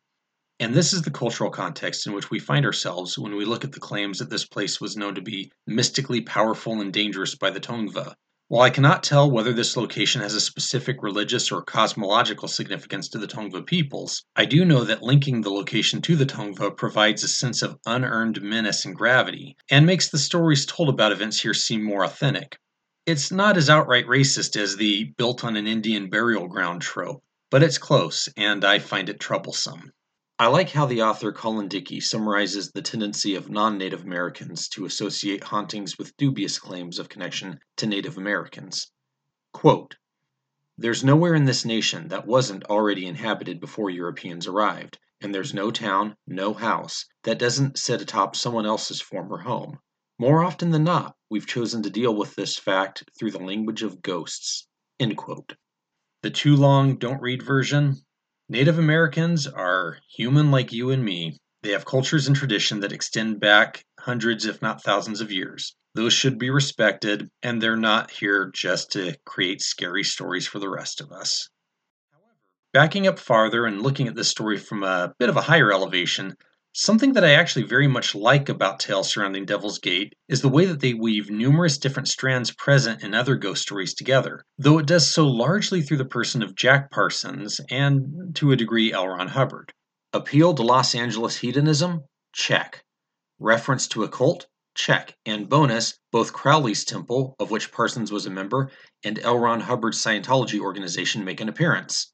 And 0.59 0.75
this 0.75 0.93
is 0.93 1.03
the 1.03 1.13
cultural 1.13 1.53
context 1.53 2.09
in 2.09 2.13
which 2.13 2.29
we 2.29 2.41
find 2.41 2.67
ourselves 2.67 3.17
when 3.17 3.37
we 3.37 3.45
look 3.45 3.63
at 3.63 3.71
the 3.71 3.79
claims 3.79 4.19
that 4.19 4.31
this 4.31 4.45
place 4.45 4.81
was 4.81 4.97
known 4.97 5.15
to 5.15 5.23
be 5.23 5.53
mystically 5.69 6.23
powerful 6.23 6.81
and 6.81 6.93
dangerous 6.93 7.37
by 7.37 7.51
the 7.51 7.61
Tongva. 7.61 8.15
While 8.51 8.63
I 8.63 8.71
cannot 8.71 9.03
tell 9.03 9.31
whether 9.31 9.53
this 9.53 9.77
location 9.77 10.23
has 10.23 10.33
a 10.33 10.41
specific 10.41 11.03
religious 11.03 11.53
or 11.53 11.61
cosmological 11.63 12.49
significance 12.49 13.07
to 13.11 13.19
the 13.19 13.27
Tongva 13.27 13.67
peoples, 13.67 14.25
I 14.35 14.47
do 14.47 14.65
know 14.65 14.85
that 14.85 15.03
linking 15.03 15.43
the 15.43 15.51
location 15.51 16.01
to 16.01 16.17
the 16.17 16.25
Tongva 16.25 16.75
provides 16.75 17.23
a 17.23 17.29
sense 17.29 17.61
of 17.61 17.79
unearned 17.85 18.41
menace 18.41 18.87
and 18.87 18.97
gravity, 18.97 19.55
and 19.71 19.85
makes 19.85 20.09
the 20.09 20.17
stories 20.17 20.65
told 20.65 20.89
about 20.89 21.13
events 21.13 21.43
here 21.43 21.53
seem 21.53 21.83
more 21.83 22.05
authentic. 22.05 22.57
It's 23.05 23.31
not 23.31 23.59
as 23.59 23.69
outright 23.69 24.07
racist 24.07 24.57
as 24.57 24.77
the 24.77 25.13
built 25.19 25.45
on 25.45 25.55
an 25.59 25.67
Indian 25.67 26.09
burial 26.09 26.49
ground 26.49 26.81
trope, 26.81 27.23
but 27.51 27.63
it's 27.63 27.77
close, 27.77 28.31
and 28.35 28.65
I 28.65 28.79
find 28.79 29.11
it 29.11 29.21
troublesome. 29.21 29.93
I 30.41 30.47
like 30.47 30.71
how 30.71 30.87
the 30.87 31.03
author 31.03 31.33
Colin 31.33 31.67
Dickey 31.67 31.99
summarizes 31.99 32.71
the 32.71 32.81
tendency 32.81 33.35
of 33.35 33.51
non 33.51 33.77
Native 33.77 34.05
Americans 34.05 34.69
to 34.69 34.85
associate 34.85 35.43
hauntings 35.43 35.99
with 35.99 36.17
dubious 36.17 36.61
claims 36.61 37.01
of 37.01 37.09
connection 37.09 37.59
to 37.79 37.89
Native 37.89 38.17
Americans. 38.17 38.93
Quote, 39.53 39.97
There's 40.77 41.03
nowhere 41.03 41.35
in 41.35 41.47
this 41.47 41.65
nation 41.65 42.07
that 42.11 42.29
wasn't 42.29 42.63
already 42.67 43.05
inhabited 43.07 43.59
before 43.59 43.91
Europeans 43.91 44.47
arrived, 44.47 45.01
and 45.21 45.35
there's 45.35 45.55
no 45.55 45.73
town, 45.73 46.15
no 46.25 46.55
house, 46.55 47.05
that 47.25 47.41
doesn't 47.41 47.77
sit 47.77 48.01
atop 48.01 48.37
someone 48.37 48.65
else's 48.65 49.01
former 49.01 49.39
home. 49.39 49.81
More 50.21 50.45
often 50.45 50.71
than 50.71 50.85
not, 50.85 51.17
we've 51.29 51.49
chosen 51.49 51.83
to 51.83 51.91
deal 51.91 52.15
with 52.15 52.37
this 52.37 52.57
fact 52.57 53.03
through 53.19 53.33
the 53.33 53.43
language 53.43 53.83
of 53.83 54.03
ghosts. 54.03 54.69
End 55.01 55.17
quote. 55.17 55.57
The 56.23 56.31
too 56.31 56.55
long 56.55 56.97
don't 56.97 57.21
read 57.21 57.43
version 57.43 57.97
Native 58.51 58.79
Americans 58.79 59.47
are 59.47 59.99
human 60.09 60.51
like 60.51 60.73
you 60.73 60.91
and 60.91 61.05
me. 61.05 61.37
They 61.63 61.73
have 61.73 61.85
cultures 61.85 62.27
and 62.27 62.35
tradition 62.35 62.81
that 62.81 62.93
extend 62.93 63.41
back 63.41 63.85
hundreds, 64.01 64.47
if 64.47 64.63
not 64.63 64.83
thousands 64.83 65.21
of 65.21 65.31
years. 65.31 65.77
Those 65.95 66.15
should 66.15 66.39
be 66.39 66.49
respected, 66.49 67.29
and 67.43 67.61
they're 67.61 67.77
not 67.77 68.11
here 68.11 68.51
just 68.55 68.93
to 68.93 69.17
create 69.27 69.61
scary 69.61 70.03
stories 70.03 70.47
for 70.47 70.61
the 70.61 70.69
rest 70.71 71.03
of 71.03 71.13
us. 71.13 71.51
Backing 72.73 73.07
up 73.07 73.19
farther 73.19 73.67
and 73.67 73.83
looking 73.83 74.09
at 74.09 74.15
this 74.15 74.31
story 74.31 74.57
from 74.57 74.83
a 74.83 75.13
bit 75.19 75.29
of 75.29 75.37
a 75.37 75.43
higher 75.43 75.71
elevation, 75.71 76.35
Something 76.81 77.15
that 77.15 77.25
I 77.25 77.33
actually 77.33 77.65
very 77.65 77.89
much 77.89 78.15
like 78.15 78.49
about 78.49 78.79
tales 78.79 79.11
surrounding 79.11 79.45
Devil's 79.45 79.81
Gate 79.81 80.15
is 80.29 80.43
the 80.43 80.49
way 80.49 80.65
that 80.67 80.79
they 80.79 80.95
weave 80.95 81.29
numerous 81.29 81.77
different 81.77 82.07
strands 82.07 82.53
present 82.53 83.03
in 83.03 83.15
other 83.15 83.35
ghost 83.35 83.63
stories 83.63 83.95
together, 83.95 84.45
though 84.59 84.79
it 84.79 84.87
does 84.87 85.13
so 85.13 85.27
largely 85.27 85.83
through 85.83 85.97
the 85.97 86.05
person 86.05 86.41
of 86.41 86.55
Jack 86.55 86.93
Parsons 86.93 87.61
and, 87.69 88.33
to 88.37 88.53
a 88.53 88.57
degree, 88.57 88.93
L. 88.93 89.09
Ron 89.09 89.27
Hubbard. 89.27 89.73
Appeal 90.13 90.55
to 90.55 90.63
Los 90.63 90.95
Angeles 90.95 91.39
hedonism? 91.39 92.05
Check. 92.33 92.85
Reference 93.41 93.89
to 93.89 94.05
a 94.05 94.09
cult? 94.09 94.47
Check. 94.77 95.17
And 95.27 95.49
bonus, 95.49 95.99
both 96.13 96.33
Crowley's 96.33 96.85
temple, 96.85 97.35
of 97.41 97.51
which 97.51 97.73
Parsons 97.73 98.13
was 98.13 98.25
a 98.25 98.31
member, 98.31 98.71
and 99.03 99.19
L. 99.19 99.41
Ron 99.41 99.63
Hubbard's 99.63 100.01
Scientology 100.01 100.61
organization 100.61 101.25
make 101.25 101.41
an 101.41 101.49
appearance. 101.49 102.13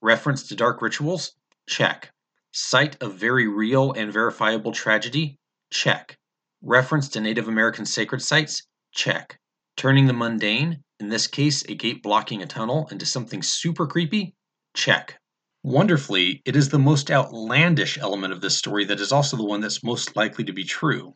Reference 0.00 0.48
to 0.48 0.56
dark 0.56 0.80
rituals? 0.80 1.32
Check. 1.68 2.12
Site 2.52 3.02
of 3.02 3.14
very 3.14 3.46
real 3.46 3.92
and 3.92 4.12
verifiable 4.12 4.72
tragedy? 4.72 5.38
Check. 5.72 6.16
Reference 6.62 7.08
to 7.10 7.20
Native 7.20 7.48
American 7.48 7.84
sacred 7.84 8.22
sites? 8.22 8.62
Check. 8.92 9.38
Turning 9.76 10.06
the 10.06 10.12
mundane, 10.12 10.82
in 10.98 11.08
this 11.08 11.26
case 11.26 11.64
a 11.68 11.74
gate 11.74 12.02
blocking 12.02 12.42
a 12.42 12.46
tunnel, 12.46 12.88
into 12.90 13.04
something 13.04 13.42
super 13.42 13.86
creepy? 13.86 14.34
Check. 14.74 15.18
Wonderfully, 15.62 16.42
it 16.44 16.56
is 16.56 16.68
the 16.68 16.78
most 16.78 17.10
outlandish 17.10 17.98
element 17.98 18.32
of 18.32 18.40
this 18.40 18.56
story 18.56 18.84
that 18.84 19.00
is 19.00 19.12
also 19.12 19.36
the 19.36 19.44
one 19.44 19.60
that's 19.60 19.82
most 19.82 20.16
likely 20.16 20.44
to 20.44 20.52
be 20.52 20.64
true. 20.64 21.14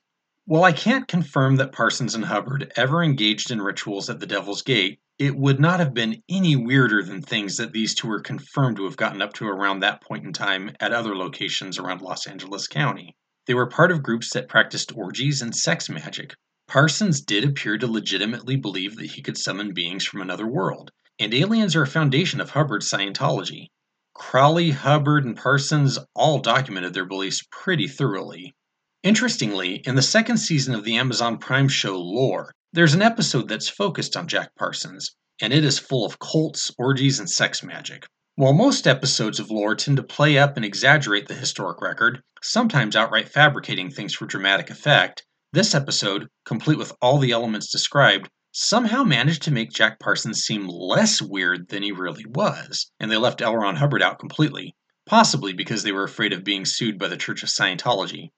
While 0.51 0.65
I 0.65 0.73
can't 0.73 1.07
confirm 1.07 1.55
that 1.59 1.71
Parsons 1.71 2.17
and 2.17 2.25
Hubbard 2.25 2.73
ever 2.75 3.05
engaged 3.05 3.53
in 3.53 3.63
rituals 3.63 4.11
at 4.11 4.19
the 4.19 4.27
Devil's 4.27 4.63
Gate, 4.63 4.99
it 5.17 5.37
would 5.37 5.61
not 5.61 5.79
have 5.79 5.95
been 5.95 6.25
any 6.29 6.57
weirder 6.57 7.05
than 7.05 7.23
things 7.23 7.57
that 7.59 7.71
these 7.71 7.95
two 7.95 8.11
are 8.11 8.19
confirmed 8.19 8.79
to 8.79 8.85
have 8.85 8.97
gotten 8.97 9.23
up 9.23 9.33
to 9.35 9.47
around 9.47 9.79
that 9.79 10.01
point 10.01 10.27
in 10.27 10.33
time 10.33 10.75
at 10.81 10.93
other 10.93 11.15
locations 11.15 11.79
around 11.79 12.03
Los 12.03 12.27
Angeles 12.27 12.67
County. 12.67 13.15
They 13.47 13.55
were 13.55 13.69
part 13.69 13.93
of 13.93 14.03
groups 14.03 14.33
that 14.33 14.49
practiced 14.49 14.91
orgies 14.93 15.41
and 15.41 15.55
sex 15.55 15.89
magic. 15.89 16.35
Parsons 16.67 17.21
did 17.21 17.45
appear 17.45 17.79
to 17.79 17.87
legitimately 17.87 18.57
believe 18.57 18.97
that 18.97 19.13
he 19.13 19.23
could 19.23 19.39
summon 19.39 19.73
beings 19.73 20.05
from 20.05 20.21
another 20.21 20.49
world, 20.49 20.91
and 21.21 21.33
aliens 21.33 21.77
are 21.77 21.83
a 21.83 21.87
foundation 21.87 22.41
of 22.41 22.51
Hubbard's 22.51 22.91
Scientology. 22.91 23.69
Crowley, 24.15 24.73
Hubbard, 24.73 25.25
and 25.25 25.37
Parsons 25.37 26.01
all 26.17 26.41
documented 26.41 26.93
their 26.93 27.07
beliefs 27.07 27.41
pretty 27.53 27.87
thoroughly. 27.87 28.57
Interestingly, 29.03 29.77
in 29.87 29.95
the 29.95 30.03
second 30.03 30.37
season 30.37 30.75
of 30.75 30.85
the 30.85 30.97
Amazon 30.97 31.39
Prime 31.39 31.69
show 31.69 31.99
Lore, 31.99 32.53
there's 32.75 32.93
an 32.93 33.01
episode 33.01 33.49
that's 33.49 33.67
focused 33.67 34.15
on 34.15 34.29
Jack 34.29 34.55
Parsons, 34.57 35.17
and 35.41 35.55
it 35.55 35.65
is 35.65 35.79
full 35.79 36.05
of 36.05 36.19
cults, 36.19 36.71
orgies, 36.77 37.19
and 37.19 37.31
sex 37.31 37.63
magic. 37.63 38.05
While 38.35 38.53
most 38.53 38.87
episodes 38.87 39.41
of 39.41 39.51
lore 39.51 39.75
tend 39.75 39.97
to 39.97 40.03
play 40.03 40.37
up 40.37 40.57
and 40.57 40.67
exaggerate 40.67 41.29
the 41.29 41.35
historic 41.35 41.81
record, 41.81 42.23
sometimes 42.43 42.95
outright 42.95 43.31
fabricating 43.31 43.91
things 43.91 44.13
for 44.13 44.27
dramatic 44.27 44.69
effect, 44.69 45.25
this 45.55 45.75
episode, 45.75 46.29
complete 46.45 46.77
with 46.77 46.93
all 47.01 47.17
the 47.17 47.33
elements 47.33 47.73
described, 47.73 48.29
somehow 48.53 49.03
managed 49.03 49.41
to 49.45 49.51
make 49.51 49.73
Jack 49.73 49.99
Parsons 49.99 50.43
seem 50.43 50.69
less 50.69 51.23
weird 51.23 51.71
than 51.71 51.83
he 51.83 51.91
really 51.91 52.27
was, 52.27 52.91
and 53.01 53.11
they 53.11 53.17
left 53.17 53.41
L. 53.41 53.57
Ron 53.57 53.77
Hubbard 53.77 54.03
out 54.03 54.19
completely, 54.19 54.77
possibly 55.07 55.55
because 55.55 55.85
they 55.85 55.93
were 55.93 56.05
afraid 56.05 56.35
of 56.35 56.45
being 56.45 56.67
sued 56.67 56.99
by 56.99 57.09
the 57.09 57.17
Church 57.17 57.43
of 57.43 57.49
Scientology. 57.49 58.29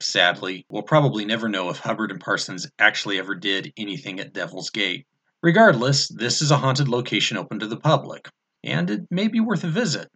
Sadly, 0.00 0.64
we'll 0.70 0.82
probably 0.82 1.24
never 1.24 1.48
know 1.48 1.70
if 1.70 1.78
Hubbard 1.78 2.12
and 2.12 2.20
Parsons 2.20 2.70
actually 2.78 3.18
ever 3.18 3.34
did 3.34 3.72
anything 3.76 4.20
at 4.20 4.32
Devil's 4.32 4.70
Gate. 4.70 5.06
Regardless, 5.42 6.08
this 6.08 6.40
is 6.40 6.50
a 6.50 6.58
haunted 6.58 6.88
location 6.88 7.36
open 7.36 7.58
to 7.58 7.66
the 7.66 7.76
public, 7.76 8.28
and 8.62 8.90
it 8.90 9.02
may 9.10 9.28
be 9.28 9.40
worth 9.40 9.64
a 9.64 9.68
visit. 9.68 10.08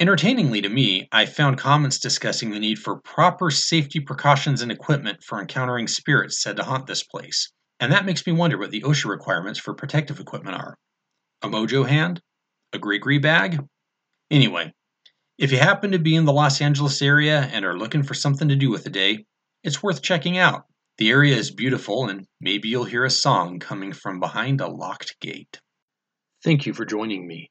Entertainingly 0.00 0.60
to 0.60 0.68
me, 0.68 1.08
I 1.12 1.26
found 1.26 1.58
comments 1.58 1.98
discussing 1.98 2.50
the 2.50 2.58
need 2.58 2.78
for 2.78 3.00
proper 3.00 3.50
safety 3.50 4.00
precautions 4.00 4.60
and 4.60 4.72
equipment 4.72 5.22
for 5.22 5.40
encountering 5.40 5.86
spirits 5.86 6.42
said 6.42 6.56
to 6.56 6.64
haunt 6.64 6.86
this 6.86 7.02
place, 7.02 7.50
and 7.80 7.92
that 7.92 8.04
makes 8.04 8.26
me 8.26 8.32
wonder 8.32 8.58
what 8.58 8.70
the 8.70 8.82
OSHA 8.82 9.08
requirements 9.08 9.60
for 9.60 9.74
protective 9.74 10.20
equipment 10.20 10.56
are. 10.56 10.76
A 11.42 11.48
mojo 11.48 11.88
hand? 11.88 12.20
A 12.72 12.78
gree 12.78 13.18
bag? 13.18 13.60
Anyway, 14.30 14.72
if 15.42 15.50
you 15.50 15.58
happen 15.58 15.90
to 15.90 15.98
be 15.98 16.14
in 16.14 16.24
the 16.24 16.32
Los 16.32 16.60
Angeles 16.60 17.02
area 17.02 17.40
and 17.52 17.64
are 17.64 17.76
looking 17.76 18.04
for 18.04 18.14
something 18.14 18.48
to 18.48 18.54
do 18.54 18.70
with 18.70 18.84
the 18.84 18.90
day, 18.90 19.26
it's 19.64 19.82
worth 19.82 20.00
checking 20.00 20.38
out. 20.38 20.66
The 20.98 21.10
area 21.10 21.34
is 21.34 21.50
beautiful, 21.50 22.08
and 22.08 22.28
maybe 22.40 22.68
you'll 22.68 22.84
hear 22.84 23.04
a 23.04 23.10
song 23.10 23.58
coming 23.58 23.92
from 23.92 24.20
behind 24.20 24.60
a 24.60 24.68
locked 24.68 25.18
gate. 25.20 25.58
Thank 26.44 26.64
you 26.64 26.72
for 26.72 26.84
joining 26.84 27.26
me. 27.26 27.50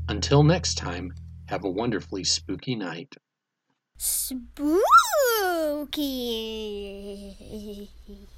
Until 0.07 0.43
next 0.43 0.75
time, 0.75 1.13
have 1.47 1.65
a 1.65 1.69
wonderfully 1.69 2.23
spooky 2.23 2.75
night. 2.75 3.17
Spooky. 3.97 4.79